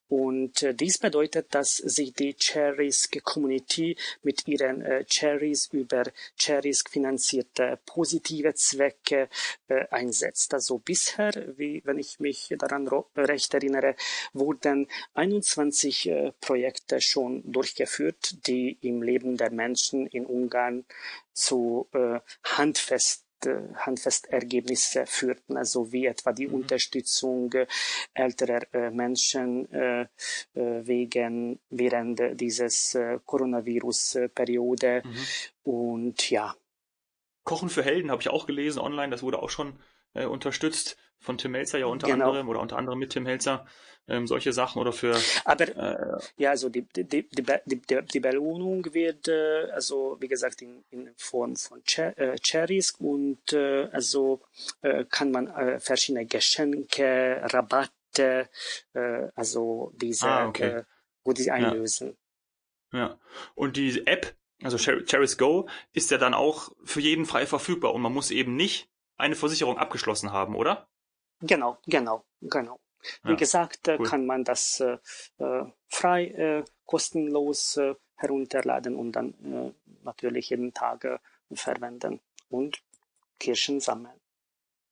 Und 0.08 0.62
äh, 0.62 0.74
dies 0.74 0.98
bedeutet, 0.98 1.54
dass 1.54 1.76
sich 1.76 2.12
die 2.14 2.34
Cherisk 2.34 3.22
Community 3.24 3.96
mit 4.22 4.46
ihren 4.46 4.82
äh, 4.82 5.04
Cherries 5.04 5.68
über 5.72 6.04
Cherisk 6.36 6.90
finanzierte 6.90 7.80
positive 7.86 8.54
Zwecke 8.54 9.28
äh, 9.68 9.86
einsetzt. 9.90 10.54
Also 10.54 10.78
bisher, 10.78 11.32
wie 11.56 11.82
wenn 11.84 11.98
ich 11.98 12.20
mich 12.20 12.54
daran 12.58 12.88
recht 13.16 13.54
erinnere, 13.54 13.96
wurden 14.32 14.88
21 15.14 16.08
äh, 16.08 16.32
Projekte 16.40 17.00
schon 17.00 17.42
durchgeführt, 17.50 18.46
die 18.46 18.78
im 18.82 19.02
Leben 19.02 19.23
der 19.36 19.50
Menschen 19.50 20.06
in 20.06 20.26
Ungarn 20.26 20.84
zu 21.32 21.88
äh, 21.92 22.20
handfest 22.44 23.24
Handfestergebnisse 23.76 25.04
führten, 25.06 25.58
also 25.58 25.92
wie 25.92 26.06
etwa 26.06 26.32
die 26.32 26.48
mhm. 26.48 26.54
Unterstützung 26.54 27.52
älterer 28.14 28.62
äh, 28.72 28.90
Menschen 28.90 29.70
äh, 29.70 30.02
äh, 30.02 30.06
wegen 30.54 31.60
während 31.68 32.40
dieses 32.40 32.96
Coronavirus-Periode 33.26 35.02
mhm. 35.04 35.26
und 35.62 36.30
ja. 36.30 36.56
Kochen 37.44 37.68
für 37.68 37.82
Helden 37.82 38.10
habe 38.10 38.22
ich 38.22 38.30
auch 38.30 38.46
gelesen 38.46 38.78
online, 38.78 39.10
das 39.10 39.22
wurde 39.22 39.42
auch 39.42 39.50
schon 39.50 39.78
äh, 40.14 40.24
unterstützt 40.24 40.96
von 41.24 41.38
Tim 41.38 41.52
Melzer 41.52 41.78
ja 41.78 41.86
unter 41.86 42.06
genau. 42.06 42.26
anderem 42.26 42.48
oder 42.48 42.60
unter 42.60 42.76
anderem 42.76 42.98
mit 42.98 43.10
Tim 43.10 43.24
Melzer 43.24 43.66
ähm, 44.06 44.26
solche 44.26 44.52
Sachen 44.52 44.80
oder 44.80 44.92
für. 44.92 45.18
Aber 45.44 45.68
äh, 45.68 46.20
ja, 46.36 46.50
also 46.50 46.68
die, 46.68 46.82
die, 46.82 47.04
die, 47.04 47.26
die, 47.26 48.02
die 48.02 48.20
Belohnung 48.20 48.92
wird 48.92 49.28
äh, 49.28 49.70
also 49.72 50.16
wie 50.20 50.28
gesagt 50.28 50.60
in, 50.62 50.84
in 50.90 51.10
Form 51.16 51.56
von 51.56 51.82
Cher 51.86 52.16
äh, 52.18 52.36
Cherries 52.38 52.92
und 52.92 53.52
äh, 53.52 53.88
also 53.92 54.42
äh, 54.82 55.04
kann 55.04 55.30
man 55.30 55.48
äh, 55.48 55.80
verschiedene 55.80 56.26
Geschenke, 56.26 57.40
Rabatte, 57.44 58.48
äh, 58.92 59.28
also 59.34 59.92
diese, 59.96 60.26
ah, 60.26 60.48
okay. 60.48 60.68
äh, 60.68 60.84
wo 61.24 61.32
die 61.32 61.50
einlösen. 61.50 62.16
Ja. 62.92 62.98
ja. 62.98 63.18
Und 63.54 63.76
die 63.76 64.06
App, 64.06 64.34
also 64.62 64.76
Cherries 64.76 65.38
Go, 65.38 65.68
ist 65.92 66.10
ja 66.10 66.18
dann 66.18 66.34
auch 66.34 66.72
für 66.84 67.00
jeden 67.00 67.24
frei 67.24 67.46
verfügbar 67.46 67.94
und 67.94 68.02
man 68.02 68.12
muss 68.12 68.30
eben 68.30 68.54
nicht 68.54 68.90
eine 69.16 69.34
Versicherung 69.34 69.78
abgeschlossen 69.78 70.32
haben, 70.32 70.54
oder? 70.56 70.88
Genau, 71.46 71.78
genau, 71.86 72.24
genau. 72.40 72.80
Wie 73.22 73.30
ja, 73.30 73.36
gesagt, 73.36 73.88
äh, 73.88 73.98
cool. 73.98 74.06
kann 74.06 74.24
man 74.24 74.44
das 74.44 74.80
äh, 74.80 74.96
äh, 75.38 75.64
frei, 75.88 76.26
äh, 76.26 76.64
kostenlos 76.86 77.76
äh, 77.76 77.94
herunterladen 78.16 78.96
und 78.96 79.12
dann 79.12 79.34
äh, 79.44 79.72
natürlich 80.04 80.50
jeden 80.50 80.72
Tag 80.72 81.20
verwenden 81.52 82.20
und 82.48 82.82
Kirschen 83.38 83.80
sammeln. 83.80 84.18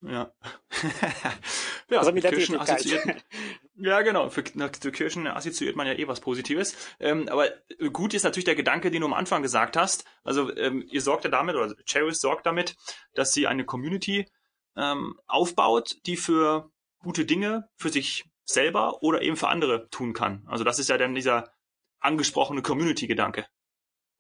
Ja. 0.03 0.31
ja 1.91 1.99
also 1.99 2.13
mit 2.13 2.25
der 2.25 2.33
Kirschen 2.33 2.59
assoziiert, 2.59 3.25
Ja, 3.77 4.03
genau. 4.03 4.29
Für, 4.29 4.45
für 4.45 4.93
Kirchen 4.93 5.27
assoziiert 5.27 5.77
man 5.77 5.87
ja 5.87 5.95
eh 5.95 6.07
was 6.07 6.21
Positives. 6.21 6.77
Ähm, 7.01 7.29
aber 7.29 7.49
gut 7.93 8.13
ist 8.13 8.25
natürlich 8.25 8.45
der 8.45 8.55
Gedanke, 8.55 8.91
den 8.91 9.01
du 9.01 9.07
am 9.07 9.15
Anfang 9.15 9.43
gesagt 9.43 9.77
hast. 9.77 10.05
Also 10.25 10.55
ähm, 10.57 10.85
ihr 10.91 11.01
sorgt 11.01 11.25
ja 11.25 11.31
damit, 11.31 11.57
oder 11.57 11.75
Cheris 11.87 12.21
sorgt 12.21 12.47
damit, 12.47 12.77
dass 13.15 13.33
sie 13.33 13.47
eine 13.47 13.65
Community 13.65 14.27
ähm, 14.77 15.19
aufbaut, 15.27 15.99
die 16.07 16.17
für 16.17 16.71
gute 16.99 17.25
Dinge 17.25 17.69
für 17.77 17.91
sich 17.91 18.25
selber 18.45 19.03
oder 19.03 19.23
eben 19.23 19.37
für 19.37 19.49
andere 19.49 19.89
tun 19.91 20.13
kann. 20.13 20.45
Also 20.47 20.65
das 20.65 20.79
ist 20.79 20.89
ja 20.89 20.99
dann 20.99 21.15
dieser 21.15 21.53
angesprochene 22.01 22.63
Community-Gedanke. 22.63 23.47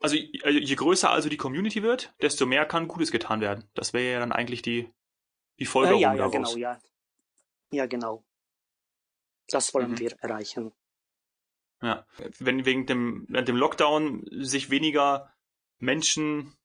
Also 0.00 0.16
je 0.16 0.74
größer 0.74 1.10
also 1.10 1.28
die 1.28 1.36
Community 1.36 1.82
wird, 1.82 2.12
desto 2.20 2.44
mehr 2.44 2.66
kann 2.66 2.88
Gutes 2.88 3.12
getan 3.12 3.40
werden. 3.40 3.70
Das 3.74 3.92
wäre 3.92 4.14
ja 4.14 4.18
dann 4.18 4.32
eigentlich 4.32 4.62
die, 4.62 4.92
die 5.60 5.64
Folgerung 5.64 6.00
äh, 6.00 6.02
ja, 6.02 6.14
ja, 6.14 6.28
daraus. 6.28 6.54
Genau, 6.54 6.56
ja. 6.56 6.80
ja, 7.70 7.86
genau. 7.86 8.24
Das 9.48 9.72
wollen 9.74 9.92
mhm. 9.92 9.98
wir 10.00 10.12
erreichen. 10.20 10.72
Ja, 11.82 12.06
wenn 12.38 12.64
wegen 12.64 12.86
dem, 12.86 13.26
während 13.28 13.48
dem 13.48 13.56
Lockdown 13.56 14.26
sich 14.30 14.70
weniger 14.70 15.32
Menschen 15.78 16.56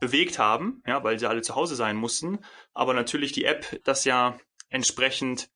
bewegt 0.00 0.38
haben, 0.38 0.82
ja, 0.86 1.04
weil 1.04 1.18
sie 1.18 1.28
alle 1.28 1.42
zu 1.42 1.54
Hause 1.54 1.76
sein 1.76 1.96
mussten, 1.96 2.38
aber 2.72 2.94
natürlich 2.94 3.32
die 3.32 3.44
App 3.44 3.80
das 3.84 4.04
ja 4.04 4.38
entsprechend 4.68 5.50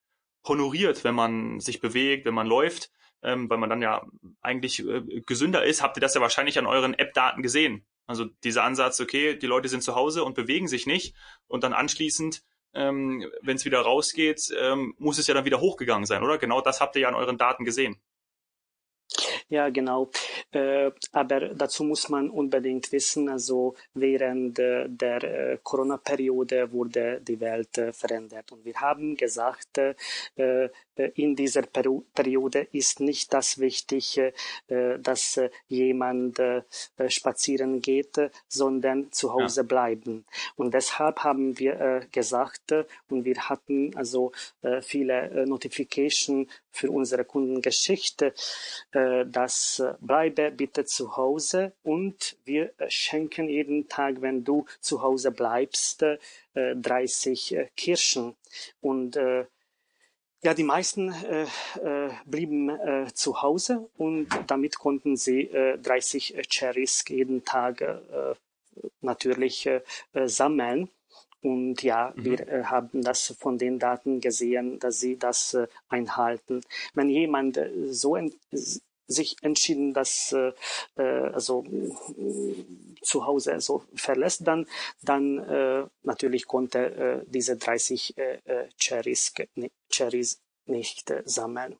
honoriert, 0.47 1.05
wenn 1.05 1.15
man 1.15 1.61
sich 1.61 1.81
bewegt, 1.81 2.27
wenn 2.27 2.35
man 2.35 2.47
läuft, 2.47 2.91
ähm, 3.23 3.49
weil 3.49 3.59
man 3.59 3.71
dann 3.71 3.83
ja 3.83 4.07
eigentlich 4.43 4.87
äh, 4.87 5.23
gesünder 5.27 5.65
ist, 5.65 5.83
habt 5.83 5.97
ihr 5.97 6.03
das 6.03 6.15
ja 6.15 6.21
wahrscheinlich 6.21 6.59
an 6.59 6.67
euren 6.67 6.95
App-Daten 6.95 7.43
gesehen. 7.43 7.87
Also 8.07 8.27
dieser 8.45 8.65
Ansatz, 8.65 9.01
okay, 9.01 9.35
die 9.37 9.47
Leute 9.47 9.69
sind 9.69 9.83
zu 9.83 9.95
Hause 9.95 10.25
und 10.25 10.35
bewegen 10.35 10.69
sich 10.69 10.87
nicht 10.87 11.17
und 11.47 11.65
dann 11.65 11.73
anschließend, 11.73 12.43
ähm, 12.75 13.27
wenn 13.41 13.57
es 13.57 13.65
wieder 13.65 13.81
rausgeht, 13.81 14.53
ähm, 14.59 14.95
muss 14.99 15.18
es 15.18 15.27
ja 15.27 15.35
dann 15.35 15.47
wieder 15.47 15.61
hochgegangen 15.61 16.05
sein, 16.05 16.23
oder? 16.23 16.37
Genau 16.37 16.61
das 16.61 16.81
habt 16.81 16.97
ihr 16.97 17.03
ja 17.03 17.09
an 17.09 17.14
euren 17.14 17.38
Daten 17.38 17.64
gesehen. 17.64 17.99
Ja, 19.48 19.68
genau. 19.68 20.11
Äh, 20.52 20.90
aber 21.12 21.50
dazu 21.54 21.85
muss 21.85 22.09
man 22.09 22.30
unbedingt 22.30 22.90
wissen, 22.92 23.28
also 23.28 23.74
während 23.92 24.59
äh, 24.59 24.88
der 24.88 25.22
äh, 25.22 25.59
Corona-Periode 25.62 26.72
wurde 26.72 27.20
die 27.20 27.38
Welt 27.40 27.76
äh, 27.76 27.92
verändert. 27.92 28.52
Und 28.52 28.64
wir 28.64 28.74
haben 28.76 29.16
gesagt, 29.16 29.78
äh, 29.78 29.94
äh, 30.37 30.70
in 31.14 31.37
dieser 31.37 31.62
Peru 31.62 32.04
Periode 32.14 32.68
ist 32.72 33.00
nicht 33.00 33.33
das 33.33 33.59
wichtig, 33.59 34.20
dass 34.68 35.40
jemand 35.66 36.40
spazieren 37.09 37.80
geht, 37.80 38.30
sondern 38.48 39.11
zu 39.11 39.33
Hause 39.33 39.62
ja. 39.62 39.66
bleiben. 39.66 40.24
Und 40.54 40.72
deshalb 40.72 41.24
haben 41.24 41.59
wir 41.59 42.07
gesagt, 42.12 42.72
und 43.11 43.24
wir 43.24 43.37
hatten 43.48 43.96
also 43.96 44.30
viele 44.83 45.46
Notification 45.46 46.48
für 46.75 46.91
unsere 46.91 47.25
Kundengeschichte, 47.25 48.35
dass 48.93 49.83
bleibe 50.01 50.51
bitte 50.51 50.85
zu 50.85 51.17
Hause 51.17 51.73
und 51.83 52.37
wir 52.45 52.73
schenken 52.89 53.49
jeden 53.49 53.89
Tag, 53.89 54.21
wenn 54.21 54.45
du 54.45 54.67
zu 54.81 55.01
Hause 55.03 55.31
bleibst, 55.31 56.05
30 56.55 57.57
Kirschen. 57.77 58.35
Und 58.81 59.17
ja, 60.45 60.53
die 60.53 60.63
meisten 60.63 61.11
äh, 61.11 61.45
äh, 61.83 62.11
blieben 62.27 62.69
äh, 62.69 63.07
zu 63.15 63.41
Hause 63.41 63.89
und 63.97 64.29
damit 64.47 64.79
konnten 64.79 65.17
sie 65.17 65.45
äh, 65.45 65.79
30 65.79 66.37
Cherries 66.51 67.03
jeden 67.09 67.47
Tag 67.47 67.81
äh, 67.81 68.35
natürlich 69.01 69.67
äh, 69.67 69.81
sammeln. 70.27 70.91
Und 71.44 71.83
ja, 71.83 72.14
mhm. 72.16 72.24
wir 72.24 72.48
äh, 72.48 72.64
haben 72.64 73.02
das 73.02 73.37
von 73.38 73.59
den 73.59 73.78
Daten 73.78 74.20
gesehen, 74.20 74.78
dass 74.78 74.98
sie 74.98 75.18
das 75.18 75.52
äh, 75.52 75.66
einhalten. 75.90 76.62
Wenn 76.94 77.11
jemand 77.11 77.59
äh, 77.59 77.70
so 77.92 78.16
sich 79.07 79.37
entschieden, 79.42 79.92
dass 79.92 80.33
äh, 80.33 80.52
äh, 80.96 81.02
also 81.02 81.62
äh, 81.66 82.64
zu 83.02 83.26
Hause 83.26 83.61
so 83.61 83.85
verlässt, 83.94 84.46
dann 84.46 84.66
dann 85.02 85.38
äh, 85.38 85.85
natürlich 86.02 86.46
konnte 86.46 86.78
äh, 86.78 87.24
diese 87.26 87.59
30 87.59 88.16
äh, 88.16 88.38
äh, 88.46 88.68
Cherries, 88.78 89.35
Cherries 89.90 90.40
nicht 90.64 91.11
äh, 91.11 91.22
sammeln. 91.26 91.76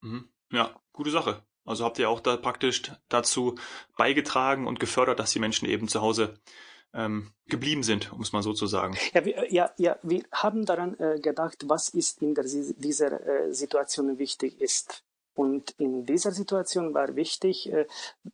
Mhm. 0.00 0.30
Ja, 0.50 0.80
gute 0.94 1.10
Sache. 1.10 1.42
Also 1.66 1.84
habt 1.84 1.98
ihr 1.98 2.08
auch 2.08 2.20
da 2.20 2.38
praktisch 2.38 2.90
dazu 3.10 3.56
beigetragen 3.98 4.66
und 4.66 4.80
gefördert, 4.80 5.18
dass 5.18 5.32
die 5.32 5.40
Menschen 5.40 5.68
eben 5.68 5.88
zu 5.88 6.00
Hause 6.00 6.40
ähm, 6.94 7.32
geblieben 7.46 7.82
sind, 7.82 8.12
um 8.12 8.22
es 8.22 8.32
mal 8.32 8.42
so 8.42 8.52
zu 8.52 8.66
sagen. 8.66 8.96
Ja, 9.12 9.24
wir, 9.24 9.52
ja, 9.52 9.70
ja, 9.76 9.98
wir 10.02 10.22
haben 10.32 10.64
daran 10.64 10.98
äh, 10.98 11.18
gedacht, 11.20 11.64
was 11.66 11.88
ist 11.88 12.22
in 12.22 12.34
der, 12.34 12.44
dieser 12.44 13.26
äh, 13.26 13.52
Situation 13.52 14.18
wichtig 14.18 14.60
ist. 14.60 15.04
Und 15.34 15.70
in 15.78 16.04
dieser 16.04 16.32
Situation 16.32 16.94
war 16.94 17.14
wichtig, 17.14 17.72
äh, 17.72 17.86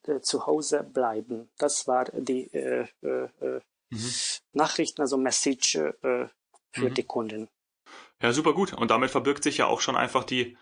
äh, 0.07 0.21
zu 0.21 0.47
Hause 0.47 0.83
bleiben. 0.83 1.49
Das 1.57 1.87
war 1.87 2.05
die 2.05 2.51
äh, 2.53 2.87
äh, 3.03 3.29
äh 3.41 3.61
mhm. 3.91 4.11
Nachrichten, 4.53 5.01
also 5.01 5.17
Message 5.17 5.75
äh, 5.75 5.91
für 6.71 6.89
mhm. 6.89 6.93
die 6.93 7.03
Kunden. 7.03 7.47
Ja, 8.21 8.33
super 8.33 8.53
gut. 8.53 8.73
Und 8.73 8.89
damit 8.89 9.11
verbirgt 9.11 9.43
sich 9.43 9.57
ja 9.57 9.67
auch 9.67 9.81
schon 9.81 9.95
einfach 9.95 10.23
die, 10.23 10.57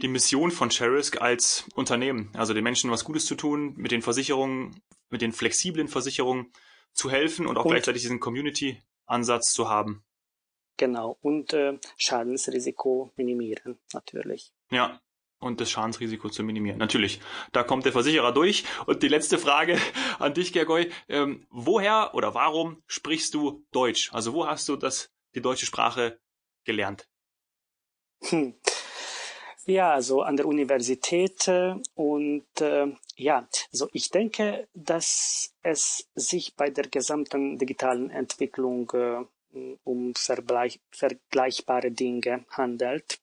die 0.00 0.08
Mission 0.08 0.50
von 0.50 0.70
Cherisk 0.70 1.20
als 1.20 1.64
Unternehmen. 1.74 2.30
Also 2.34 2.54
den 2.54 2.64
Menschen 2.64 2.90
was 2.90 3.04
Gutes 3.04 3.26
zu 3.26 3.34
tun, 3.34 3.74
mit 3.76 3.90
den 3.90 4.02
Versicherungen, 4.02 4.80
mit 5.10 5.20
den 5.20 5.32
flexiblen 5.32 5.88
Versicherungen 5.88 6.52
zu 6.92 7.10
helfen 7.10 7.46
und 7.46 7.56
auch 7.56 7.64
und, 7.64 7.70
gleichzeitig 7.70 8.02
diesen 8.02 8.20
Community-Ansatz 8.20 9.52
zu 9.52 9.68
haben. 9.68 10.04
Genau. 10.76 11.18
Und 11.20 11.52
äh, 11.52 11.78
Schadensrisiko 11.96 13.12
minimieren, 13.16 13.78
natürlich. 13.92 14.52
Ja, 14.70 15.00
und 15.42 15.60
das 15.60 15.70
Schadensrisiko 15.70 16.30
zu 16.30 16.44
minimieren. 16.44 16.78
Natürlich, 16.78 17.20
da 17.52 17.64
kommt 17.64 17.84
der 17.84 17.92
Versicherer 17.92 18.32
durch. 18.32 18.64
Und 18.86 19.02
die 19.02 19.08
letzte 19.08 19.38
Frage 19.38 19.78
an 20.18 20.34
dich, 20.34 20.52
Gergoy. 20.52 20.90
Ähm, 21.08 21.46
woher 21.50 22.14
oder 22.14 22.34
warum 22.34 22.82
sprichst 22.86 23.34
du 23.34 23.64
Deutsch? 23.72 24.12
Also 24.12 24.32
wo 24.32 24.46
hast 24.46 24.68
du 24.68 24.76
das, 24.76 25.10
die 25.34 25.42
deutsche 25.42 25.66
Sprache 25.66 26.20
gelernt? 26.64 27.08
Hm. 28.22 28.54
Ja, 29.66 29.92
also 29.92 30.22
an 30.22 30.36
der 30.36 30.46
Universität 30.46 31.46
äh, 31.48 31.74
und 31.94 32.60
äh, 32.60 32.92
Ja, 33.16 33.46
so 33.70 33.88
ich 33.92 34.10
denke, 34.10 34.68
dass 34.74 35.54
es 35.62 36.08
sich 36.14 36.56
bei 36.56 36.70
der 36.70 36.88
gesamten 36.88 37.58
digitalen 37.58 38.10
Entwicklung 38.10 38.90
äh, 38.94 39.24
um 39.84 40.14
vergleichbare 40.14 41.90
Dinge 41.90 42.44
handelt. 42.50 43.20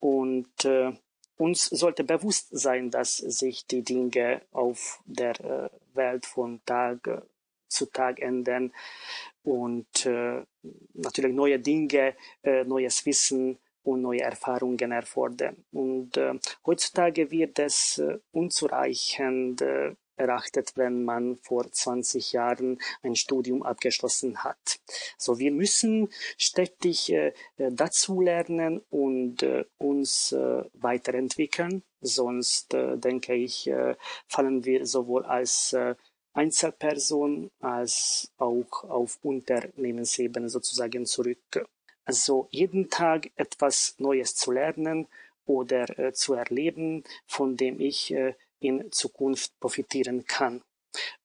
Und 0.00 0.64
äh, 0.64 0.92
uns 1.36 1.66
sollte 1.66 2.04
bewusst 2.04 2.48
sein, 2.50 2.90
dass 2.90 3.16
sich 3.16 3.66
die 3.66 3.82
Dinge 3.82 4.42
auf 4.52 5.00
der 5.04 5.40
äh, 5.40 5.68
Welt 5.94 6.26
von 6.26 6.60
Tag 6.64 7.06
äh, 7.06 7.20
zu 7.68 7.86
Tag 7.86 8.20
ändern 8.20 8.72
und 9.42 10.06
äh, 10.06 10.42
natürlich 10.94 11.34
neue 11.34 11.58
Dinge, 11.58 12.14
äh, 12.42 12.64
neues 12.64 13.04
Wissen 13.04 13.58
und 13.88 14.02
neue 14.02 14.20
Erfahrungen 14.20 14.92
erfordern. 14.92 15.64
Und 15.72 16.16
äh, 16.16 16.34
heutzutage 16.66 17.30
wird 17.30 17.58
es 17.58 17.98
äh, 17.98 18.18
unzureichend 18.32 19.62
äh, 19.62 19.94
erachtet, 20.18 20.72
wenn 20.74 21.04
man 21.04 21.36
vor 21.36 21.70
20 21.70 22.32
Jahren 22.32 22.78
ein 23.02 23.14
Studium 23.14 23.62
abgeschlossen 23.62 24.42
hat. 24.44 24.80
So, 25.16 25.38
wir 25.38 25.52
müssen 25.52 26.08
stetig 26.36 27.12
äh, 27.12 27.32
dazu 27.56 28.20
lernen 28.20 28.82
und 28.90 29.42
äh, 29.42 29.64
uns 29.78 30.32
äh, 30.32 30.64
weiterentwickeln. 30.74 31.82
Sonst, 32.00 32.74
äh, 32.74 32.98
denke 32.98 33.34
ich, 33.34 33.68
äh, 33.68 33.94
fallen 34.26 34.64
wir 34.64 34.86
sowohl 34.86 35.24
als 35.24 35.72
äh, 35.72 35.94
Einzelperson 36.34 37.50
als 37.58 38.30
auch 38.36 38.84
auf 38.84 39.18
Unternehmensebene 39.22 40.48
sozusagen 40.48 41.04
zurück. 41.04 41.66
Also 42.08 42.48
jeden 42.50 42.88
Tag 42.88 43.30
etwas 43.36 43.94
Neues 43.98 44.34
zu 44.34 44.50
lernen 44.50 45.08
oder 45.44 45.98
äh, 45.98 46.14
zu 46.14 46.32
erleben, 46.32 47.04
von 47.26 47.54
dem 47.54 47.78
ich 47.80 48.10
äh, 48.14 48.32
in 48.60 48.90
Zukunft 48.90 49.60
profitieren 49.60 50.24
kann. 50.24 50.62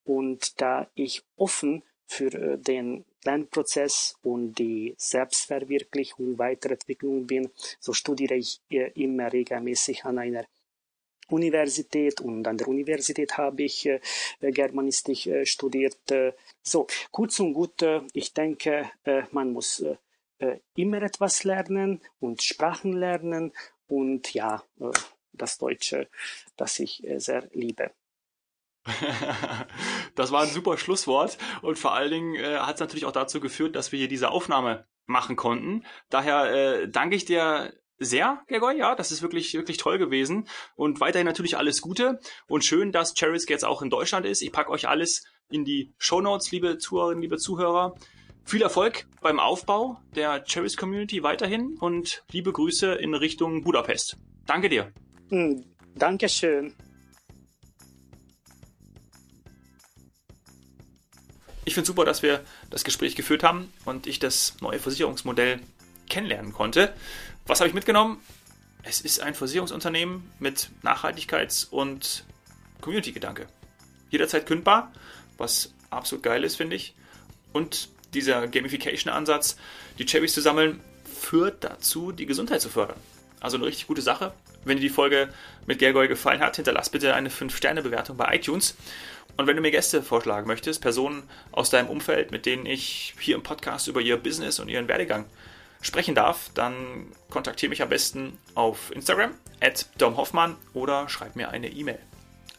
Und 0.03 0.59
da 0.59 0.89
ich 0.93 1.23
offen 1.37 1.83
für 2.05 2.33
äh, 2.33 2.57
den 2.57 3.05
Lernprozess 3.23 4.17
und 4.23 4.55
die 4.55 4.93
Selbstverwirklichung, 4.97 6.37
Weiterentwicklung 6.37 7.27
bin, 7.27 7.49
so 7.79 7.93
studiere 7.93 8.35
ich 8.35 8.59
äh, 8.69 8.91
immer 9.01 9.31
regelmäßig 9.31 10.03
an 10.03 10.19
einer 10.19 10.45
Universität 11.29 12.19
und 12.19 12.45
an 12.45 12.57
der 12.57 12.67
Universität 12.67 13.37
habe 13.37 13.63
ich 13.63 13.85
äh, 13.85 14.01
Germanistik 14.41 15.27
äh, 15.27 15.45
studiert. 15.45 16.11
Äh, 16.11 16.33
so, 16.61 16.87
kurz 17.09 17.39
und 17.39 17.53
gut, 17.53 17.81
äh, 17.81 18.01
ich 18.11 18.33
denke, 18.33 18.91
man 19.31 19.53
muss 19.53 19.81
immer 20.75 21.01
etwas 21.01 21.43
lernen 21.43 22.01
und 22.19 22.43
Sprachen 22.43 22.93
lernen 22.93 23.53
und 23.87 24.33
ja, 24.33 24.63
das 25.33 25.57
Deutsche, 25.57 26.09
das 26.55 26.79
ich 26.79 27.03
äh, 27.05 27.19
sehr 27.19 27.49
liebe. 27.53 27.91
das 30.15 30.31
war 30.31 30.43
ein 30.43 30.49
super 30.49 30.77
Schlusswort 30.77 31.37
und 31.61 31.79
vor 31.79 31.93
allen 31.93 32.11
Dingen 32.11 32.35
äh, 32.35 32.57
hat 32.57 32.75
es 32.75 32.79
natürlich 32.81 33.05
auch 33.05 33.13
dazu 33.13 33.39
geführt, 33.39 33.75
dass 33.75 33.91
wir 33.91 33.99
hier 33.99 34.07
diese 34.09 34.29
Aufnahme 34.29 34.87
machen 35.05 35.35
konnten. 35.35 35.85
Daher 36.09 36.51
äh, 36.53 36.89
danke 36.89 37.15
ich 37.15 37.25
dir 37.25 37.73
sehr, 37.97 38.43
Gergoy, 38.47 38.77
ja, 38.77 38.95
das 38.95 39.11
ist 39.11 39.21
wirklich, 39.21 39.53
wirklich 39.53 39.77
toll 39.77 39.97
gewesen. 39.97 40.47
Und 40.75 40.99
weiterhin 40.99 41.25
natürlich 41.25 41.57
alles 41.57 41.81
Gute 41.81 42.19
und 42.47 42.65
schön, 42.65 42.91
dass 42.91 43.13
Cherisk 43.13 43.49
jetzt 43.49 43.63
auch 43.63 43.81
in 43.81 43.89
Deutschland 43.89 44.25
ist. 44.25 44.41
Ich 44.41 44.51
packe 44.51 44.71
euch 44.71 44.87
alles 44.87 45.23
in 45.49 45.63
die 45.63 45.93
Show 45.97 46.19
Notes, 46.19 46.51
liebe 46.51 46.77
Zuhörerinnen, 46.77 47.21
liebe 47.21 47.37
Zuhörer. 47.37 47.95
Viel 48.45 48.61
Erfolg 48.61 49.07
beim 49.21 49.39
Aufbau 49.39 49.99
der 50.15 50.43
Cherisk 50.43 50.79
Community 50.79 51.23
weiterhin 51.23 51.77
und 51.79 52.23
liebe 52.31 52.51
Grüße 52.51 52.93
in 52.93 53.13
Richtung 53.15 53.63
Budapest. 53.63 54.17
Danke 54.45 54.69
dir. 54.69 54.91
Hm, 55.29 55.63
Dankeschön. 55.95 56.75
Ich 61.65 61.73
finde 61.73 61.87
super, 61.87 62.03
dass 62.03 62.21
wir 62.21 62.43
das 62.69 62.83
Gespräch 62.83 63.15
geführt 63.15 63.43
haben 63.43 63.71
und 63.85 64.05
ich 64.05 64.19
das 64.19 64.55
neue 64.59 64.79
Versicherungsmodell 64.79 65.61
kennenlernen 66.09 66.51
konnte. 66.51 66.93
Was 67.47 67.61
habe 67.61 67.69
ich 67.69 67.73
mitgenommen? 67.73 68.19
Es 68.83 68.99
ist 68.99 69.21
ein 69.21 69.33
Versicherungsunternehmen 69.33 70.29
mit 70.39 70.69
Nachhaltigkeits- 70.83 71.69
und 71.69 72.25
Community-Gedanke. 72.81 73.47
Jederzeit 74.09 74.45
kündbar, 74.45 74.91
was 75.37 75.73
absolut 75.89 76.21
geil 76.21 76.43
ist, 76.43 76.57
finde 76.57 76.75
ich. 76.75 76.93
Und 77.53 77.89
dieser 78.13 78.47
Gamification-Ansatz, 78.47 79.57
die 79.97 80.05
Cherries 80.05 80.33
zu 80.33 80.41
sammeln, 80.41 80.81
führt 81.03 81.63
dazu, 81.63 82.11
die 82.11 82.25
Gesundheit 82.25 82.61
zu 82.61 82.69
fördern. 82.69 82.99
Also 83.39 83.57
eine 83.57 83.65
richtig 83.65 83.87
gute 83.87 84.01
Sache. 84.01 84.33
Wenn 84.63 84.77
dir 84.77 84.83
die 84.83 84.89
Folge 84.89 85.29
mit 85.65 85.79
Gergoy 85.79 86.07
gefallen 86.07 86.41
hat, 86.41 86.55
hinterlass 86.55 86.89
bitte 86.89 87.13
eine 87.13 87.29
5-Sterne-Bewertung 87.29 88.17
bei 88.17 88.35
iTunes. 88.35 88.75
Und 89.35 89.47
wenn 89.47 89.55
du 89.55 89.61
mir 89.61 89.71
Gäste 89.71 90.03
vorschlagen 90.03 90.47
möchtest, 90.47 90.81
Personen 90.81 91.23
aus 91.51 91.69
deinem 91.69 91.89
Umfeld, 91.89 92.31
mit 92.31 92.45
denen 92.45 92.65
ich 92.65 93.15
hier 93.19 93.35
im 93.35 93.43
Podcast 93.43 93.87
über 93.87 93.99
ihr 93.99 94.17
Business 94.17 94.59
und 94.59 94.69
ihren 94.69 94.87
Werdegang 94.87 95.25
sprechen 95.81 96.15
darf, 96.15 96.49
dann 96.53 97.07
kontaktiere 97.29 97.69
mich 97.69 97.81
am 97.81 97.89
besten 97.89 98.37
auf 98.55 98.91
Instagram 98.91 99.31
at 99.59 99.87
domhoffmann 99.97 100.55
oder 100.73 101.09
schreib 101.09 101.35
mir 101.35 101.49
eine 101.49 101.69
E-Mail 101.69 101.99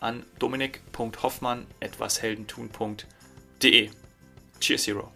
an 0.00 0.24
dominik.hoffmann 0.38 1.66
etwasheldentun.de. 1.80 3.90
Cheers, 4.60 4.86
Hero. 4.86 5.10